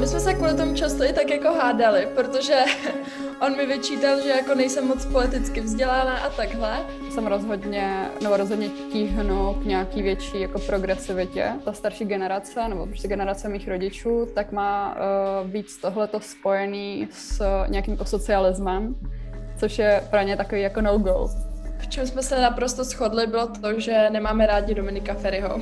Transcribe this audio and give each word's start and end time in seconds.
My 0.00 0.06
jsme 0.06 0.20
se 0.20 0.34
kvůli 0.34 0.54
tomu 0.54 0.74
často 0.74 1.04
i 1.04 1.12
tak 1.12 1.30
jako 1.30 1.48
hádali, 1.52 2.08
protože 2.14 2.54
on 3.46 3.56
mi 3.56 3.66
vyčítal, 3.66 4.20
že 4.20 4.28
jako 4.28 4.54
nejsem 4.54 4.86
moc 4.86 5.06
politicky 5.06 5.60
vzdělána 5.60 6.16
a 6.18 6.30
takhle. 6.30 6.78
Jsem 7.10 7.26
rozhodně, 7.26 8.10
nebo 8.22 8.36
rozhodně 8.36 8.68
tíhnu 8.68 9.54
k 9.62 9.64
nějaký 9.64 10.02
větší 10.02 10.40
jako 10.40 10.58
progresivitě. 10.58 11.52
Ta 11.64 11.72
starší 11.72 12.04
generace, 12.04 12.68
nebo 12.68 12.86
prostě 12.86 13.08
generace 13.08 13.48
mých 13.48 13.68
rodičů, 13.68 14.28
tak 14.34 14.52
má 14.52 14.96
uh, 15.44 15.50
víc 15.50 15.76
tohleto 15.76 16.20
spojený 16.20 17.08
s 17.12 17.42
nějakým 17.68 17.94
jako 17.94 18.04
socialismem, 18.04 18.94
což 19.58 19.78
je 19.78 20.02
pro 20.10 20.22
ně 20.22 20.36
takový 20.36 20.60
jako 20.60 20.80
no-go. 20.80 21.30
V 21.78 21.86
čem 21.86 22.06
jsme 22.06 22.22
se 22.22 22.40
naprosto 22.40 22.84
shodli, 22.84 23.26
bylo 23.26 23.46
to, 23.46 23.80
že 23.80 24.10
nemáme 24.10 24.46
rádi 24.46 24.74
Dominika 24.74 25.14
Ferryho. 25.14 25.60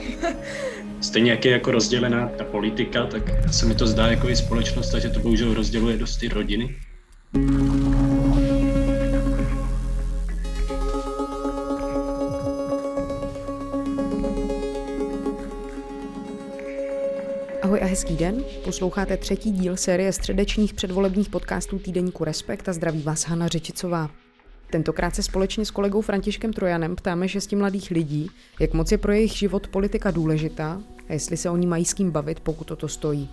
Stejně 1.00 1.30
jak 1.30 1.44
je 1.44 1.52
jako 1.52 1.70
rozdělená 1.70 2.28
ta 2.28 2.44
politika, 2.44 3.06
tak 3.06 3.22
se 3.52 3.66
mi 3.66 3.74
to 3.74 3.86
zdá 3.86 4.06
jako 4.06 4.28
i 4.28 4.36
společnost, 4.36 4.90
takže 4.90 5.10
to 5.10 5.20
bohužel 5.20 5.54
rozděluje 5.54 5.96
dost 5.96 6.16
ty 6.16 6.28
rodiny. 6.28 6.76
A 7.34 8.05
hezký 17.96 18.16
den. 18.16 18.44
Posloucháte 18.64 19.16
třetí 19.16 19.50
díl 19.50 19.76
série 19.76 20.12
středečních 20.12 20.74
předvolebních 20.74 21.28
podcastů 21.28 21.78
týdeníku 21.78 22.24
Respekt 22.24 22.68
a 22.68 22.72
zdraví 22.72 23.02
vás 23.02 23.26
Hana 23.26 23.48
Řečicová. 23.48 24.10
Tentokrát 24.70 25.14
se 25.14 25.22
společně 25.22 25.64
s 25.64 25.70
kolegou 25.70 26.00
Františkem 26.00 26.52
Trojanem 26.52 26.96
ptáme 26.96 27.28
šesti 27.28 27.56
mladých 27.56 27.90
lidí, 27.90 28.30
jak 28.60 28.74
moc 28.74 28.92
je 28.92 28.98
pro 28.98 29.12
jejich 29.12 29.32
život 29.32 29.68
politika 29.68 30.10
důležitá 30.10 30.80
a 31.08 31.12
jestli 31.12 31.36
se 31.36 31.50
o 31.50 31.56
ní 31.56 31.66
mají 31.66 31.84
s 31.84 31.94
kým 31.94 32.10
bavit, 32.10 32.40
pokud 32.40 32.66
toto 32.66 32.88
stojí. 32.88 33.28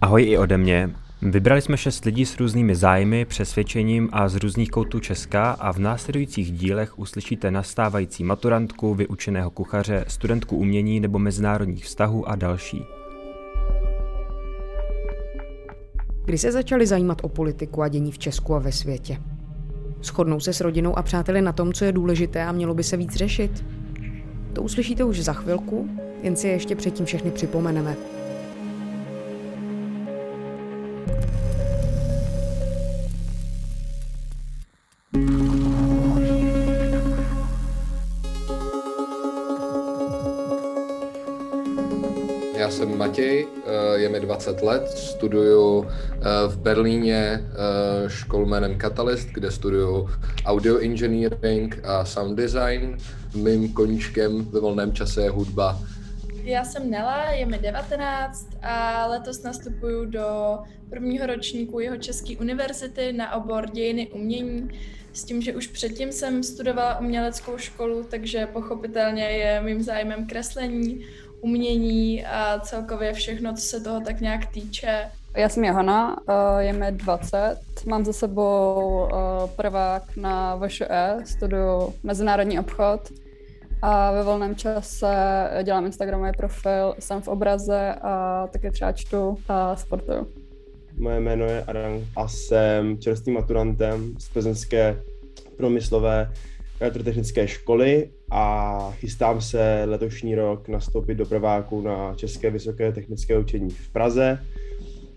Ahoj 0.00 0.22
i 0.22 0.38
ode 0.38 0.58
mě. 0.58 0.90
Vybrali 1.22 1.62
jsme 1.62 1.76
šest 1.76 2.04
lidí 2.04 2.26
s 2.26 2.36
různými 2.36 2.74
zájmy, 2.74 3.24
přesvědčením 3.24 4.08
a 4.12 4.28
z 4.28 4.36
různých 4.36 4.70
koutů 4.70 5.00
Česka 5.00 5.50
a 5.50 5.72
v 5.72 5.78
následujících 5.78 6.52
dílech 6.52 6.98
uslyšíte 6.98 7.50
nastávající 7.50 8.24
maturantku, 8.24 8.94
vyučeného 8.94 9.50
kuchaře, 9.50 10.04
studentku 10.08 10.56
umění 10.56 11.00
nebo 11.00 11.18
mezinárodních 11.18 11.84
vztahů 11.84 12.28
a 12.28 12.36
další. 12.36 12.84
Kdy 16.24 16.38
se 16.38 16.52
začali 16.52 16.86
zajímat 16.86 17.18
o 17.22 17.28
politiku 17.28 17.82
a 17.82 17.88
dění 17.88 18.12
v 18.12 18.18
Česku 18.18 18.54
a 18.54 18.58
ve 18.58 18.72
světě? 18.72 19.18
Shodnou 20.02 20.40
se 20.40 20.52
s 20.52 20.60
rodinou 20.60 20.98
a 20.98 21.02
přáteli 21.02 21.42
na 21.42 21.52
tom, 21.52 21.72
co 21.72 21.84
je 21.84 21.92
důležité 21.92 22.44
a 22.44 22.52
mělo 22.52 22.74
by 22.74 22.84
se 22.84 22.96
víc 22.96 23.14
řešit? 23.16 23.64
To 24.52 24.62
uslyšíte 24.62 25.04
už 25.04 25.20
za 25.20 25.32
chvilku, 25.32 25.88
jen 26.22 26.36
si 26.36 26.48
ještě 26.48 26.76
předtím 26.76 27.06
všechny 27.06 27.30
připomeneme. 27.30 27.96
Matěj, 43.12 43.46
eh, 43.66 43.98
je 43.98 44.08
mi 44.08 44.20
20 44.20 44.62
let, 44.62 44.88
studuju 44.88 45.86
eh, 45.88 46.20
v 46.48 46.58
Berlíně 46.58 47.40
eh, 47.40 48.10
školu 48.10 48.46
jménem 48.46 48.78
Catalyst, 48.78 49.28
kde 49.28 49.50
studuju 49.50 50.10
audio 50.44 50.78
engineering 50.78 51.80
a 51.84 52.04
sound 52.04 52.36
design. 52.36 52.96
Mým 53.34 53.72
koníčkem 53.72 54.44
ve 54.44 54.60
volném 54.60 54.92
čase 54.92 55.22
je 55.22 55.30
hudba. 55.30 55.80
Já 56.42 56.64
jsem 56.64 56.90
Nela, 56.90 57.30
je 57.30 57.46
mi 57.46 57.58
19 57.58 58.48
a 58.62 59.06
letos 59.06 59.42
nastupuju 59.42 60.04
do 60.04 60.58
prvního 60.90 61.26
ročníku 61.26 61.80
jeho 61.80 61.96
České 61.96 62.36
univerzity 62.36 63.12
na 63.12 63.34
obor 63.34 63.70
dějiny 63.70 64.08
umění 64.12 64.70
s 65.12 65.24
tím, 65.24 65.42
že 65.42 65.54
už 65.54 65.66
předtím 65.66 66.12
jsem 66.12 66.42
studovala 66.42 66.98
uměleckou 66.98 67.58
školu, 67.58 68.06
takže 68.10 68.46
pochopitelně 68.46 69.24
je 69.24 69.60
mým 69.60 69.82
zájmem 69.82 70.26
kreslení, 70.26 71.06
umění 71.42 72.24
a 72.24 72.60
celkově 72.60 73.12
všechno, 73.12 73.54
co 73.54 73.62
se 73.62 73.80
toho 73.80 74.00
tak 74.00 74.20
nějak 74.20 74.46
týče. 74.46 75.10
Já 75.36 75.48
jsem 75.48 75.64
Johana, 75.64 76.16
eh, 76.28 76.62
je 76.62 76.72
mi 76.72 76.92
20, 76.92 77.56
mám 77.86 78.04
za 78.04 78.12
sebou 78.12 79.08
eh, 79.12 79.16
prvák 79.56 80.16
na 80.16 80.56
VŠE, 80.56 81.16
studuju 81.24 81.94
mezinárodní 82.02 82.58
obchod 82.58 83.12
a 83.82 84.12
ve 84.12 84.22
volném 84.22 84.56
čase 84.56 85.14
dělám 85.62 85.86
Instagramový 85.86 86.32
profil, 86.36 86.94
jsem 86.98 87.22
v 87.22 87.28
obraze 87.28 87.94
a 88.02 88.46
také 88.46 88.70
třeba 88.70 88.92
čtu 88.92 89.38
a 89.48 89.76
sportuju. 89.76 90.26
Moje 90.98 91.20
jméno 91.20 91.44
je 91.44 91.64
Adam 91.64 91.92
a 92.16 92.28
jsem 92.28 92.98
čerstvým 92.98 93.34
maturantem 93.34 94.14
z 94.18 94.28
plzeňské 94.28 94.96
promyslové 95.56 96.32
elektrotechnické 96.82 97.48
školy 97.48 98.10
a 98.30 98.90
chystám 98.92 99.40
se 99.40 99.82
letošní 99.86 100.34
rok 100.34 100.68
nastoupit 100.68 101.14
do 101.14 101.26
prváku 101.26 101.80
na 101.80 102.14
České 102.14 102.50
vysoké 102.50 102.92
technické 102.92 103.38
učení 103.38 103.70
v 103.70 103.92
Praze. 103.92 104.38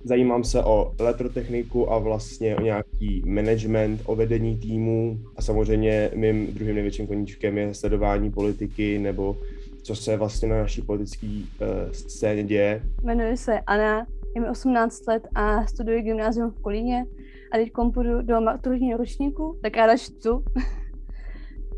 Zajímám 0.04 0.44
se 0.44 0.64
o 0.64 0.94
elektrotechniku 1.00 1.92
a 1.92 1.98
vlastně 1.98 2.56
o 2.56 2.62
nějaký 2.62 3.24
management, 3.26 4.02
o 4.06 4.16
vedení 4.16 4.58
týmu 4.58 5.20
a 5.36 5.42
samozřejmě 5.42 6.12
mým 6.16 6.54
druhým 6.54 6.76
největším 6.76 7.08
koníčkem 7.08 7.58
je 7.58 7.74
sledování 7.74 8.32
politiky 8.32 9.00
nebo 9.00 9.38
co 9.84 9.96
se 9.96 10.18
vlastně 10.18 10.48
na 10.48 10.58
naší 10.58 10.82
politické 10.82 11.28
uh, 11.28 11.92
scéně 11.92 12.44
děje. 12.44 12.82
Jmenuji 13.04 13.38
se 13.38 13.60
Anna, 13.60 14.08
je 14.36 14.42
mi 14.42 14.50
18 14.50 15.08
let 15.08 15.28
a 15.36 15.68
studuji 15.68 16.02
gymnázium 16.02 16.52
v 16.52 16.62
Kolíně 16.62 17.06
a 17.52 17.58
teď 17.58 17.72
půjdu 17.94 18.22
do 18.22 18.42
maturitního 18.42 18.98
ročníku, 18.98 19.60
tak 19.62 19.78
ráda 19.78 19.98
čtu 19.98 20.44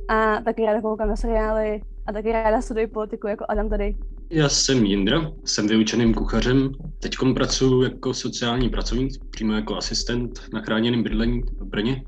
a 0.08 0.42
taky 0.46 0.66
ráda 0.66 0.82
koukám 0.82 1.10
na 1.10 1.16
seriály 1.16 1.82
a 2.06 2.14
taky 2.14 2.32
ráda 2.32 2.62
studuji 2.62 2.88
politiku 2.88 3.28
jako 3.28 3.46
Adam 3.50 3.70
tady. 3.70 3.96
Já 4.30 4.50
jsem 4.50 4.86
Jindra, 4.86 5.32
jsem 5.46 5.68
vyučeným 5.68 6.14
kuchařem. 6.14 6.72
Teď 7.00 7.18
pracuji 7.34 7.84
jako 7.84 8.14
sociální 8.14 8.70
pracovník, 8.70 9.26
přímo 9.30 9.54
jako 9.54 9.76
asistent 9.76 10.40
na 10.54 10.62
chráněném 10.62 11.04
bydlení 11.04 11.42
v 11.60 11.64
Brně. 11.64 12.04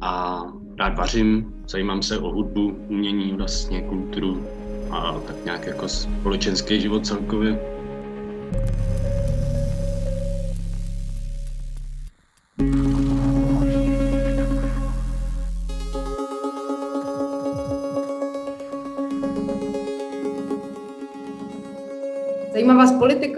A 0.00 0.42
rád 0.78 0.98
vařím, 0.98 1.54
zajímám 1.68 2.02
se 2.02 2.18
o 2.18 2.30
hudbu, 2.30 2.76
umění, 2.88 3.32
vlastně 3.32 3.82
kulturu 3.82 4.46
a 4.90 5.20
tak 5.20 5.44
nějak 5.44 5.66
jako 5.66 5.88
společenský 5.88 6.80
život 6.80 7.06
celkově. 7.06 7.50
Zajímá 7.52 8.97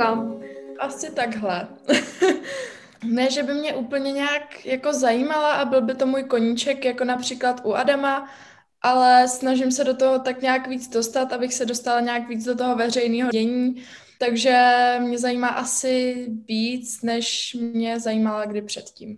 politika? 0.06 0.40
Asi 0.78 1.12
takhle. 1.12 1.68
ne, 3.04 3.30
že 3.30 3.42
by 3.42 3.54
mě 3.54 3.74
úplně 3.74 4.12
nějak 4.12 4.66
jako 4.66 4.92
zajímala 4.92 5.52
a 5.52 5.64
byl 5.64 5.80
by 5.80 5.94
to 5.94 6.06
můj 6.06 6.22
koníček, 6.22 6.84
jako 6.84 7.04
například 7.04 7.60
u 7.64 7.74
Adama, 7.74 8.28
ale 8.82 9.28
snažím 9.28 9.72
se 9.72 9.84
do 9.84 9.96
toho 9.96 10.18
tak 10.18 10.42
nějak 10.42 10.68
víc 10.68 10.88
dostat, 10.88 11.32
abych 11.32 11.54
se 11.54 11.66
dostala 11.66 12.00
nějak 12.00 12.28
víc 12.28 12.44
do 12.44 12.56
toho 12.56 12.76
veřejného 12.76 13.30
dění. 13.30 13.82
Takže 14.18 14.74
mě 15.00 15.18
zajímá 15.18 15.48
asi 15.48 16.26
víc, 16.48 17.02
než 17.02 17.56
mě 17.60 18.00
zajímala 18.00 18.44
kdy 18.44 18.62
předtím. 18.62 19.16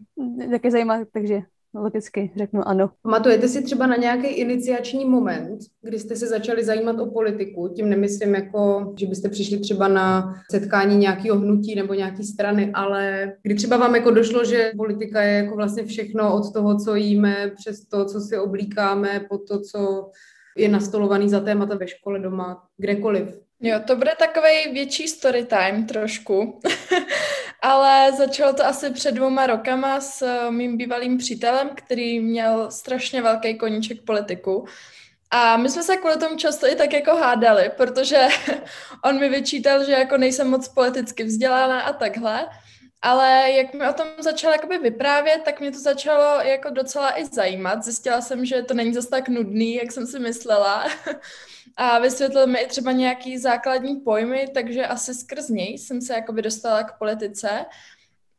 Taky 0.50 0.70
zajímá, 0.70 1.04
takže 1.12 1.40
logicky 1.74 2.30
řeknu 2.36 2.68
ano. 2.68 2.90
Pamatujete 3.02 3.48
si 3.48 3.62
třeba 3.62 3.86
na 3.86 3.96
nějaký 3.96 4.26
iniciační 4.26 5.04
moment, 5.04 5.58
kdy 5.82 5.98
jste 5.98 6.16
se 6.16 6.26
začali 6.26 6.64
zajímat 6.64 7.00
o 7.00 7.10
politiku? 7.10 7.68
Tím 7.68 7.90
nemyslím 7.90 8.34
jako, 8.34 8.92
že 8.96 9.06
byste 9.06 9.28
přišli 9.28 9.58
třeba 9.58 9.88
na 9.88 10.34
setkání 10.50 10.96
nějakého 10.96 11.38
hnutí 11.38 11.74
nebo 11.74 11.94
nějaké 11.94 12.24
strany, 12.24 12.70
ale 12.74 13.32
kdy 13.42 13.54
třeba 13.54 13.76
vám 13.76 13.94
jako 13.94 14.10
došlo, 14.10 14.44
že 14.44 14.72
politika 14.76 15.22
je 15.22 15.34
jako 15.44 15.56
vlastně 15.56 15.84
všechno 15.84 16.36
od 16.36 16.52
toho, 16.52 16.78
co 16.78 16.94
jíme, 16.94 17.52
přes 17.56 17.88
to, 17.88 18.04
co 18.04 18.20
si 18.20 18.38
oblíkáme, 18.38 19.26
po 19.28 19.38
to, 19.38 19.60
co 19.60 20.10
je 20.56 20.68
nastolovaný 20.68 21.28
za 21.28 21.40
témata 21.40 21.76
ve 21.76 21.88
škole, 21.88 22.18
doma, 22.18 22.62
kdekoliv. 22.76 23.28
Jo, 23.64 23.80
to 23.86 23.96
bude 23.96 24.10
takový 24.18 24.72
větší 24.72 25.08
story 25.08 25.44
time 25.44 25.86
trošku, 25.86 26.60
ale 27.62 28.12
začalo 28.12 28.52
to 28.52 28.66
asi 28.66 28.90
před 28.90 29.12
dvouma 29.12 29.46
rokama 29.46 30.00
s 30.00 30.22
eh, 30.22 30.50
mým 30.50 30.76
bývalým 30.76 31.18
přítelem, 31.18 31.70
který 31.74 32.20
měl 32.20 32.70
strašně 32.70 33.22
velký 33.22 33.58
koníček 33.58 34.02
politiku. 34.02 34.66
A 35.30 35.56
my 35.56 35.70
jsme 35.70 35.82
se 35.82 35.96
kvůli 35.96 36.16
tomu 36.16 36.36
často 36.36 36.66
i 36.66 36.74
tak 36.74 36.92
jako 36.92 37.16
hádali, 37.16 37.70
protože 37.76 38.28
on 39.04 39.20
mi 39.20 39.28
vyčítal, 39.28 39.84
že 39.84 39.92
jako 39.92 40.16
nejsem 40.16 40.50
moc 40.50 40.68
politicky 40.68 41.24
vzdělána 41.24 41.80
a 41.80 41.92
takhle. 41.92 42.48
Ale 43.02 43.50
jak 43.50 43.74
mi 43.74 43.88
o 43.88 43.92
tom 43.92 44.06
začala 44.18 44.54
jakoby 44.54 44.78
vyprávět, 44.78 45.42
tak 45.44 45.60
mě 45.60 45.70
to 45.72 45.78
začalo 45.78 46.40
jako 46.40 46.70
docela 46.70 47.20
i 47.20 47.26
zajímat. 47.26 47.84
Zjistila 47.84 48.20
jsem, 48.20 48.44
že 48.44 48.62
to 48.62 48.74
není 48.74 48.94
zase 48.94 49.08
tak 49.08 49.28
nudný, 49.28 49.74
jak 49.74 49.92
jsem 49.92 50.06
si 50.06 50.18
myslela. 50.18 50.86
A 51.76 51.98
vysvětlil 51.98 52.46
mi 52.46 52.66
třeba 52.68 52.92
nějaký 52.92 53.38
základní 53.38 53.96
pojmy, 53.96 54.46
takže 54.54 54.86
asi 54.86 55.14
skrz 55.14 55.48
něj 55.48 55.78
jsem 55.78 56.00
se 56.00 56.14
jakoby 56.14 56.42
dostala 56.42 56.82
k 56.82 56.98
politice. 56.98 57.64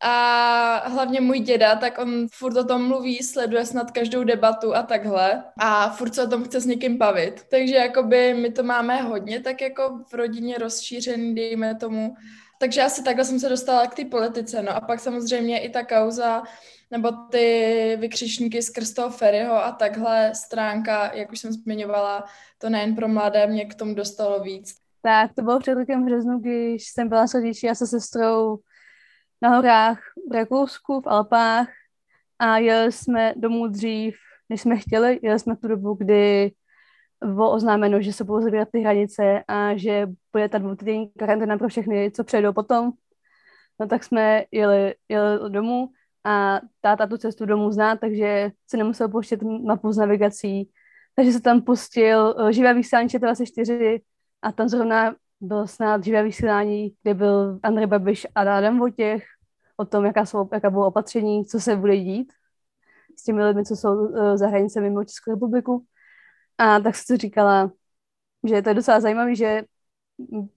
A 0.05 0.89
hlavně 0.89 1.21
můj 1.21 1.39
děda, 1.39 1.75
tak 1.75 1.97
on 1.97 2.27
furt 2.31 2.57
o 2.57 2.63
tom 2.63 2.87
mluví, 2.87 3.23
sleduje 3.23 3.65
snad 3.65 3.91
každou 3.91 4.23
debatu 4.23 4.75
a 4.75 4.83
takhle. 4.83 5.43
A 5.59 5.89
furt 5.89 6.15
se 6.15 6.23
o 6.23 6.29
tom 6.29 6.43
chce 6.43 6.59
s 6.59 6.65
někým 6.65 6.97
bavit. 6.97 7.41
Takže 7.51 7.75
jakoby 7.75 8.33
my 8.33 8.51
to 8.51 8.63
máme 8.63 9.01
hodně 9.01 9.39
tak 9.39 9.61
jako 9.61 9.99
v 10.09 10.13
rodině 10.13 10.57
rozšířený, 10.57 11.35
dejme 11.35 11.75
tomu. 11.75 12.15
Takže 12.63 12.81
asi 12.81 13.03
takhle 13.03 13.25
jsem 13.25 13.39
se 13.39 13.49
dostala 13.49 13.87
k 13.87 13.95
té 13.95 14.05
politice. 14.05 14.61
No 14.61 14.75
a 14.75 14.81
pak 14.81 14.99
samozřejmě 14.99 15.59
i 15.59 15.69
ta 15.69 15.83
kauza 15.83 16.43
nebo 16.91 17.11
ty 17.11 17.97
vykřičníky 17.99 18.61
skrz 18.61 18.93
toho 18.93 19.09
Ferryho 19.09 19.53
a 19.53 19.71
takhle 19.71 20.35
stránka, 20.35 21.13
jak 21.13 21.31
už 21.31 21.39
jsem 21.39 21.51
zmiňovala, 21.51 22.23
to 22.57 22.69
nejen 22.69 22.95
pro 22.95 23.07
mladé, 23.07 23.47
mě 23.47 23.65
k 23.65 23.75
tomu 23.75 23.95
dostalo 23.95 24.43
víc. 24.43 24.75
Tak, 25.01 25.33
to 25.33 25.41
bylo 25.41 25.59
před 25.59 25.73
rokem 25.73 26.05
březnu, 26.05 26.39
když 26.39 26.87
jsem 26.87 27.09
byla 27.09 27.27
s 27.27 27.33
rodiči 27.33 27.69
a 27.69 27.75
se 27.75 27.87
sestrou 27.87 28.57
na 29.41 29.49
horách 29.49 29.99
v 30.29 30.33
Rakousku, 30.33 31.01
v 31.01 31.07
Alpách 31.07 31.67
a 32.39 32.57
jeli 32.57 32.91
jsme 32.91 33.33
domů 33.37 33.67
dřív, 33.67 34.15
než 34.49 34.61
jsme 34.61 34.77
chtěli. 34.77 35.19
Jeli 35.23 35.39
jsme 35.39 35.55
tu 35.55 35.67
dobu, 35.67 35.93
kdy 35.93 36.51
bylo 37.23 37.51
oznámeno, 37.51 38.01
že 38.01 38.13
se 38.13 38.23
budou 38.23 38.41
zabírat 38.41 38.67
ty 38.71 38.79
hranice 38.79 39.43
a 39.47 39.77
že 39.77 40.07
bude 40.33 40.49
ta 40.49 40.57
dvoutýdenní 40.57 41.11
karanténa 41.19 41.57
pro 41.57 41.67
všechny, 41.67 42.11
co 42.11 42.23
přejdou 42.23 42.53
potom. 42.53 42.91
No 43.79 43.87
tak 43.87 44.03
jsme 44.03 44.43
jeli, 44.51 44.95
jeli 45.09 45.49
domů 45.49 45.89
a 46.23 46.59
táta 46.81 47.07
tu 47.07 47.17
cestu 47.17 47.45
domů 47.45 47.71
zná, 47.71 47.95
takže 47.95 48.51
se 48.67 48.77
nemusel 48.77 49.09
pouštět 49.09 49.41
mapu 49.41 49.91
s 49.91 49.97
navigací. 49.97 50.69
Takže 51.15 51.31
se 51.31 51.41
tam 51.41 51.61
pustil 51.61 52.35
uh, 52.39 52.49
živé 52.49 52.73
vysílání 52.73 53.07
24 53.07 54.01
a 54.41 54.51
tam 54.51 54.69
zrovna 54.69 55.15
bylo 55.41 55.67
snad 55.67 56.03
živé 56.03 56.23
vysílání, 56.23 56.95
kde 57.03 57.13
byl 57.13 57.59
Andrej 57.63 57.87
Babiš 57.87 58.27
a 58.35 58.41
Adam 58.41 58.79
Votěch 58.79 59.23
o 59.77 59.85
tom, 59.85 60.05
jaká, 60.05 60.25
jsou, 60.25 60.49
jaká 60.53 60.69
bylo 60.69 60.87
opatření, 60.87 61.45
co 61.45 61.59
se 61.59 61.75
bude 61.75 61.97
dít 61.97 62.33
s 63.17 63.23
těmi 63.23 63.43
lidmi, 63.43 63.65
co 63.65 63.75
jsou 63.75 63.95
uh, 63.95 64.35
za 64.37 64.47
hranice 64.47 64.81
mimo 64.81 65.03
Českou 65.03 65.31
republiku. 65.31 65.85
A 66.63 66.79
tak 66.79 66.95
si 66.95 67.17
říkala, 67.17 67.71
že 68.47 68.61
to 68.61 68.69
je 68.69 68.75
docela 68.75 68.99
zajímavé, 68.99 69.35
že 69.35 69.63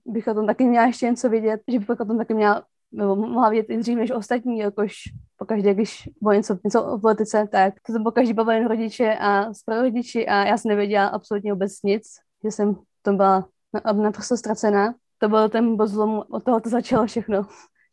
bych 0.04 0.26
o 0.26 0.34
tom 0.34 0.46
taky 0.46 0.64
měla 0.64 0.86
ještě 0.86 1.06
něco 1.06 1.28
vědět, 1.28 1.60
že 1.68 1.78
bych 1.78 1.90
o 1.90 2.04
tom 2.04 2.18
taky 2.18 2.34
měla 2.34 2.64
nebo 2.92 3.16
mohla 3.16 3.48
vědět 3.48 3.72
i 3.72 3.78
dřív 3.78 3.98
než 3.98 4.10
ostatní, 4.10 4.58
jakož 4.58 4.94
pokaždé, 5.36 5.74
když 5.74 6.08
bylo 6.20 6.32
něco, 6.32 6.58
něco 6.64 6.84
o 6.84 6.98
politice, 6.98 7.48
tak 7.52 7.74
to 7.86 7.92
jsem 7.92 8.04
pokaždé 8.04 8.34
bavila 8.34 8.54
jen 8.54 8.68
rodiče 8.68 9.16
a 9.20 9.52
s 9.52 9.62
rodiči 9.68 10.26
a 10.26 10.44
já 10.44 10.58
jsem 10.58 10.68
nevěděla 10.68 11.06
absolutně 11.06 11.52
vůbec 11.52 11.82
nic, 11.82 12.06
že 12.44 12.50
jsem 12.50 12.76
tom 13.02 13.16
byla 13.16 13.48
naprosto 13.92 14.36
ztracená. 14.36 14.94
To 15.18 15.28
byl 15.28 15.48
ten 15.48 15.76
bod 15.76 15.86
zlomu, 15.86 16.22
od 16.22 16.44
toho 16.44 16.60
to 16.60 16.68
začalo 16.68 17.06
všechno 17.06 17.46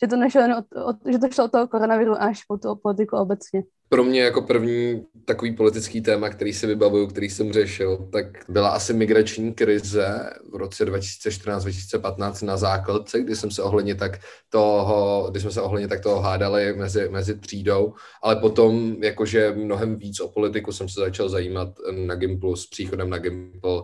že 0.04 0.08
to 0.08 0.16
nešlo 0.16 0.42
od, 0.58 0.66
od, 0.86 0.96
že 1.12 1.20
to 1.20 1.28
šlo 1.32 1.46
od 1.46 1.52
toho 1.52 1.68
koronaviru 1.68 2.22
až 2.22 2.44
po 2.44 2.58
tu 2.58 2.76
politiku 2.76 3.16
obecně. 3.18 3.64
Pro 3.90 4.04
mě 4.04 4.22
jako 4.22 4.42
první 4.42 5.06
takový 5.26 5.56
politický 5.56 6.02
téma, 6.02 6.30
který 6.30 6.54
si 6.54 6.68
vybavuju, 6.68 7.08
který 7.08 7.30
jsem 7.30 7.54
řešil, 7.54 8.10
tak 8.12 8.26
byla 8.50 8.70
asi 8.70 8.94
migrační 8.94 9.54
krize 9.54 10.30
v 10.52 10.56
roce 10.56 10.86
2014-2015 10.86 12.46
na 12.46 12.58
základce, 12.58 13.22
kdy 13.22 13.36
jsem 13.36 13.52
se 13.52 13.64
ohledně 13.64 13.96
tak 13.96 14.20
toho, 14.50 15.28
kdy 15.32 15.40
jsme 15.40 15.52
se 15.52 15.62
ohledně 15.62 15.88
tak 15.88 16.04
toho 16.04 16.22
hádali 16.22 16.74
mezi, 16.74 17.10
mezi 17.10 17.40
třídou, 17.40 17.94
ale 18.24 18.36
potom 18.36 18.96
jakože 19.04 19.52
mnohem 19.56 19.96
víc 19.96 20.20
o 20.20 20.28
politiku 20.28 20.72
jsem 20.72 20.90
se 20.90 21.00
začal 21.00 21.30
zajímat 21.30 21.70
na 21.92 22.16
Gimplu 22.16 22.56
s 22.56 22.68
příchodem 22.68 23.10
na 23.10 23.18
Gimpl 23.18 23.84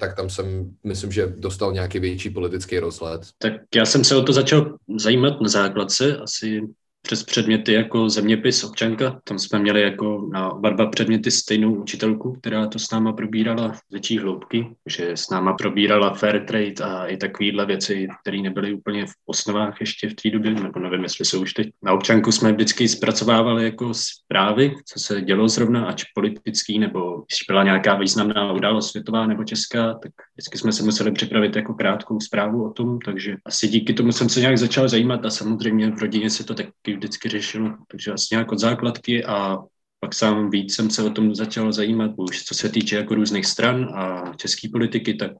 Tak 0.00 0.16
tam 0.16 0.30
jsem, 0.30 0.70
myslím, 0.84 1.12
že 1.12 1.32
dostal 1.36 1.72
nějaký 1.72 1.98
větší 1.98 2.30
politický 2.30 2.78
rozhled. 2.78 3.22
Tak 3.38 3.52
já 3.74 3.86
jsem 3.86 4.04
se 4.04 4.16
o 4.16 4.22
to 4.22 4.32
začal 4.32 4.76
zajímat 4.96 5.40
na 5.40 5.48
základce, 5.48 6.16
asi 6.16 6.60
přes 7.02 7.24
předměty 7.24 7.72
jako 7.72 8.08
zeměpis 8.08 8.64
občanka. 8.64 9.20
Tam 9.24 9.38
jsme 9.38 9.58
měli 9.58 9.82
jako 9.82 10.28
na 10.32 10.52
oba 10.52 10.70
dva 10.70 10.86
předměty 10.86 11.30
stejnou 11.30 11.74
učitelku, 11.74 12.32
která 12.32 12.66
to 12.66 12.78
s 12.78 12.90
náma 12.90 13.12
probírala 13.12 13.74
větší 13.90 14.18
hloubky, 14.18 14.66
že 14.86 15.10
s 15.10 15.30
náma 15.30 15.52
probírala 15.52 16.14
fair 16.14 16.44
trade 16.44 16.84
a 16.84 17.06
i 17.06 17.16
takovéhle 17.16 17.66
věci, 17.66 18.08
které 18.20 18.38
nebyly 18.38 18.74
úplně 18.74 19.06
v 19.06 19.12
osnovách 19.26 19.80
ještě 19.80 20.08
v 20.08 20.14
té 20.14 20.30
době, 20.30 20.50
nebo 20.50 20.80
nevím, 20.80 21.02
jestli 21.02 21.24
jsou 21.24 21.42
už 21.42 21.52
teď. 21.52 21.70
Na 21.82 21.92
občanku 21.92 22.32
jsme 22.32 22.52
vždycky 22.52 22.88
zpracovávali 22.88 23.64
jako 23.64 23.94
zprávy, 23.94 24.74
co 24.86 25.00
se 25.00 25.20
dělo 25.20 25.48
zrovna, 25.48 25.86
ať 25.86 26.04
politický, 26.14 26.78
nebo 26.78 27.00
když 27.16 27.38
byla 27.48 27.64
nějaká 27.64 27.94
významná 27.94 28.52
událost 28.52 28.90
světová 28.90 29.26
nebo 29.26 29.44
česká, 29.44 29.94
tak 29.94 30.12
vždycky 30.34 30.58
jsme 30.58 30.72
se 30.72 30.82
museli 30.82 31.12
připravit 31.12 31.56
jako 31.56 31.74
krátkou 31.74 32.20
zprávu 32.20 32.64
o 32.64 32.72
tom, 32.72 32.98
takže 33.04 33.36
asi 33.46 33.68
díky 33.68 33.92
tomu 33.92 34.12
jsem 34.12 34.28
se 34.28 34.40
nějak 34.40 34.58
začal 34.58 34.88
zajímat 34.88 35.24
a 35.24 35.30
samozřejmě 35.30 35.90
v 35.90 35.98
rodině 35.98 36.30
se 36.30 36.44
to 36.44 36.54
taky 36.54 36.91
vždycky 36.94 37.28
řešil, 37.28 37.74
takže 37.90 38.12
asi 38.12 38.26
nějak 38.32 38.52
od 38.52 38.58
základky 38.58 39.24
a 39.24 39.58
pak 40.00 40.14
sám 40.14 40.50
víc 40.50 40.74
jsem 40.74 40.90
se 40.90 41.02
o 41.02 41.10
tom 41.10 41.34
začal 41.34 41.72
zajímat, 41.72 42.10
už 42.16 42.44
co 42.44 42.54
se 42.54 42.68
týče 42.68 42.96
jako 42.96 43.14
různých 43.14 43.46
stran 43.46 43.84
a 43.94 44.32
české 44.36 44.68
politiky, 44.68 45.14
tak 45.14 45.32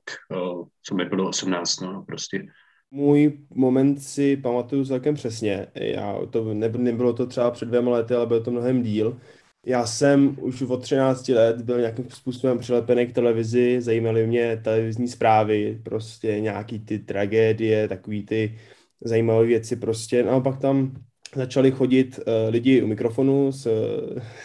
co 0.83 0.95
mi 0.95 1.05
bylo 1.05 1.29
18, 1.29 1.81
no 1.81 2.05
prostě. 2.07 2.47
Můj 2.91 3.39
moment 3.55 4.03
si 4.03 4.37
pamatuju 4.37 4.85
celkem 4.85 5.15
přesně. 5.15 5.67
Já 5.75 6.19
to, 6.31 6.55
ne, 6.55 6.69
nebylo 6.69 7.13
to 7.13 7.27
třeba 7.27 7.51
před 7.51 7.67
dvěma 7.67 7.91
lety, 7.91 8.15
ale 8.15 8.27
bylo 8.27 8.41
to 8.41 8.51
mnohem 8.51 8.83
díl. 8.83 9.21
Já 9.67 9.87
jsem 9.87 10.37
už 10.41 10.63
od 10.63 10.83
13 10.83 11.29
let 11.29 11.63
byl 11.63 11.79
nějakým 11.79 12.11
způsobem 12.11 12.59
přilepený 12.59 13.07
k 13.07 13.13
televizi, 13.13 13.81
zajímaly 13.81 14.27
mě 14.27 14.61
televizní 14.65 15.09
zprávy, 15.09 15.81
prostě 15.83 16.41
nějaký 16.41 16.79
ty 16.79 16.99
tragédie, 16.99 17.89
takový 17.89 18.27
ty 18.27 18.59
zajímavé 19.05 19.47
věci 19.47 19.77
prostě. 19.77 20.23
No 20.23 20.31
a 20.31 20.41
pak 20.41 20.61
tam 20.61 20.97
začali 21.37 21.71
chodit 21.71 22.19
uh, 22.19 22.25
lidi 22.51 22.83
u 22.83 22.87
mikrofonu 22.87 23.53
s, 23.53 23.69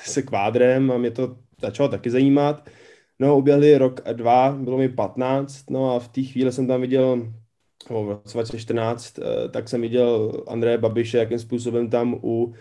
se 0.04 0.22
kvádrem 0.22 0.92
a 0.92 0.98
mě 0.98 1.12
to 1.12 1.38
začalo 1.62 1.89
taky 1.89 2.10
zajímat. 2.10 2.69
No, 3.19 3.38
uběhli 3.38 3.78
rok 3.78 4.01
a 4.06 4.13
dva, 4.13 4.51
bylo 4.51 4.78
mi 4.78 4.89
15, 4.89 5.69
no 5.69 5.95
a 5.95 6.00
v 6.00 6.07
té 6.07 6.22
chvíli 6.22 6.51
jsem 6.51 6.68
tam 6.68 6.81
viděl, 6.81 7.34
v 7.89 8.10
roce 8.10 8.34
2014, 8.34 9.19
uh, 9.19 9.25
tak 9.51 9.69
jsem 9.69 9.81
viděl 9.81 10.44
Andreje 10.48 10.78
Babiše, 10.78 11.18
jakým 11.18 11.39
způsobem 11.39 11.89
tam 11.89 12.19
u 12.24 12.54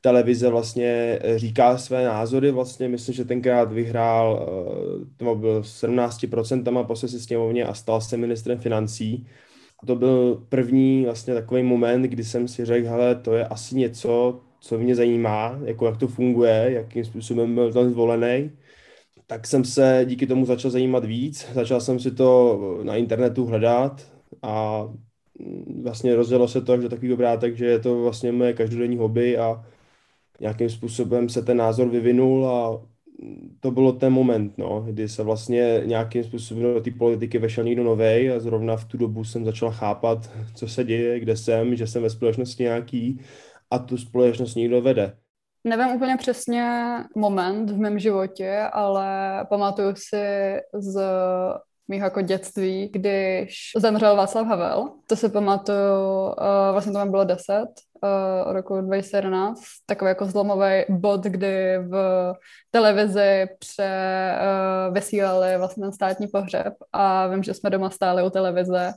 televize 0.00 0.50
vlastně 0.50 1.18
říká 1.36 1.78
své 1.78 2.04
názory, 2.04 2.50
vlastně 2.50 2.88
myslím, 2.88 3.14
že 3.14 3.24
tenkrát 3.24 3.72
vyhrál, 3.72 4.48
to 5.16 5.34
byl 5.34 5.60
17% 5.60 6.86
po 6.86 6.96
si 6.96 7.08
sněmovně 7.08 7.64
a 7.64 7.74
stal 7.74 8.00
se 8.00 8.16
ministrem 8.16 8.58
financí 8.58 9.26
to 9.86 9.96
byl 9.96 10.46
první 10.48 11.04
vlastně 11.04 11.34
takový 11.34 11.62
moment, 11.62 12.02
kdy 12.02 12.24
jsem 12.24 12.48
si 12.48 12.64
řekl, 12.64 12.88
hele, 12.88 13.14
to 13.14 13.34
je 13.34 13.46
asi 13.46 13.76
něco, 13.76 14.40
co 14.60 14.78
mě 14.78 14.94
zajímá, 14.94 15.60
jako 15.64 15.86
jak 15.86 15.96
to 15.96 16.08
funguje, 16.08 16.66
jakým 16.72 17.04
způsobem 17.04 17.54
byl 17.54 17.72
ten 17.72 17.90
zvolený. 17.90 18.50
Tak 19.26 19.46
jsem 19.46 19.64
se 19.64 20.02
díky 20.08 20.26
tomu 20.26 20.46
začal 20.46 20.70
zajímat 20.70 21.04
víc, 21.04 21.48
začal 21.54 21.80
jsem 21.80 22.00
si 22.00 22.10
to 22.10 22.58
na 22.82 22.96
internetu 22.96 23.46
hledat 23.46 24.12
a 24.42 24.84
vlastně 25.82 26.16
rozjelo 26.16 26.48
se 26.48 26.60
to 26.62 26.72
až 26.72 26.80
do 26.80 26.88
takového 26.88 27.14
obrátek, 27.14 27.56
že 27.56 27.66
je 27.66 27.78
to 27.78 28.02
vlastně 28.02 28.32
moje 28.32 28.52
každodenní 28.52 28.96
hobby 28.96 29.38
a 29.38 29.66
nějakým 30.40 30.70
způsobem 30.70 31.28
se 31.28 31.42
ten 31.42 31.56
názor 31.56 31.88
vyvinul 31.88 32.48
a 32.48 32.82
to 33.60 33.70
bylo 33.70 33.92
ten 33.92 34.12
moment, 34.12 34.58
no, 34.58 34.80
kdy 34.80 35.08
se 35.08 35.22
vlastně 35.22 35.82
nějakým 35.84 36.24
způsobem 36.24 36.62
do 36.62 36.80
té 36.80 36.90
politiky 36.90 37.38
vešel 37.38 37.64
někdo 37.64 37.84
nový 37.84 38.30
a 38.30 38.40
zrovna 38.40 38.76
v 38.76 38.84
tu 38.84 38.96
dobu 38.96 39.24
jsem 39.24 39.44
začal 39.44 39.70
chápat, 39.70 40.30
co 40.54 40.68
se 40.68 40.84
děje, 40.84 41.20
kde 41.20 41.36
jsem, 41.36 41.76
že 41.76 41.86
jsem 41.86 42.02
ve 42.02 42.10
společnosti 42.10 42.62
nějaký 42.62 43.20
a 43.70 43.78
tu 43.78 43.98
společnost 43.98 44.54
někdo 44.54 44.82
vede. 44.82 45.16
Nevím 45.64 45.96
úplně 45.96 46.16
přesně 46.16 46.94
moment 47.16 47.70
v 47.70 47.78
mém 47.78 47.98
životě, 47.98 48.58
ale 48.72 49.06
pamatuju 49.48 49.94
si 49.96 50.56
z 50.74 51.02
mého 51.92 52.04
jako 52.04 52.20
dětství, 52.20 52.88
když 52.92 53.72
zemřel 53.76 54.16
Václav 54.16 54.46
Havel. 54.46 54.92
To 55.06 55.16
si 55.16 55.28
pamatuju, 55.28 56.24
uh, 56.24 56.72
vlastně 56.72 56.92
to 56.92 57.04
mi 57.04 57.10
bylo 57.10 57.24
10, 57.24 57.64
uh, 58.02 58.52
roku 58.52 58.80
2011, 58.80 59.60
takový 59.86 60.08
jako 60.08 60.26
zlomový 60.26 60.84
bod, 60.88 61.24
kdy 61.24 61.78
v 61.78 62.32
televizi 62.70 63.46
pře, 63.58 63.90
uh, 64.88 64.94
vysílali 64.94 65.58
vlastně 65.58 65.80
ten 65.80 65.92
státní 65.92 66.26
pohřeb 66.26 66.74
a 66.92 67.26
vím, 67.26 67.42
že 67.42 67.54
jsme 67.54 67.70
doma 67.70 67.90
stáli 67.90 68.22
u 68.22 68.30
televize 68.30 68.92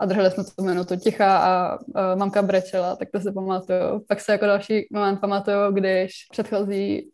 a 0.00 0.06
drželi 0.06 0.30
jsme 0.30 0.44
tu 0.44 0.64
minutu 0.64 0.96
ticha 0.96 1.38
a 1.38 1.78
uh, 1.80 2.18
mamka 2.18 2.42
brečela, 2.42 2.96
tak 2.96 3.08
to 3.12 3.20
si 3.20 3.32
pamatuju. 3.32 4.04
Pak 4.08 4.20
se 4.20 4.32
jako 4.32 4.46
další 4.46 4.88
moment 4.92 5.20
pamatuju, 5.20 5.72
když 5.72 6.12
předchozí 6.30 7.10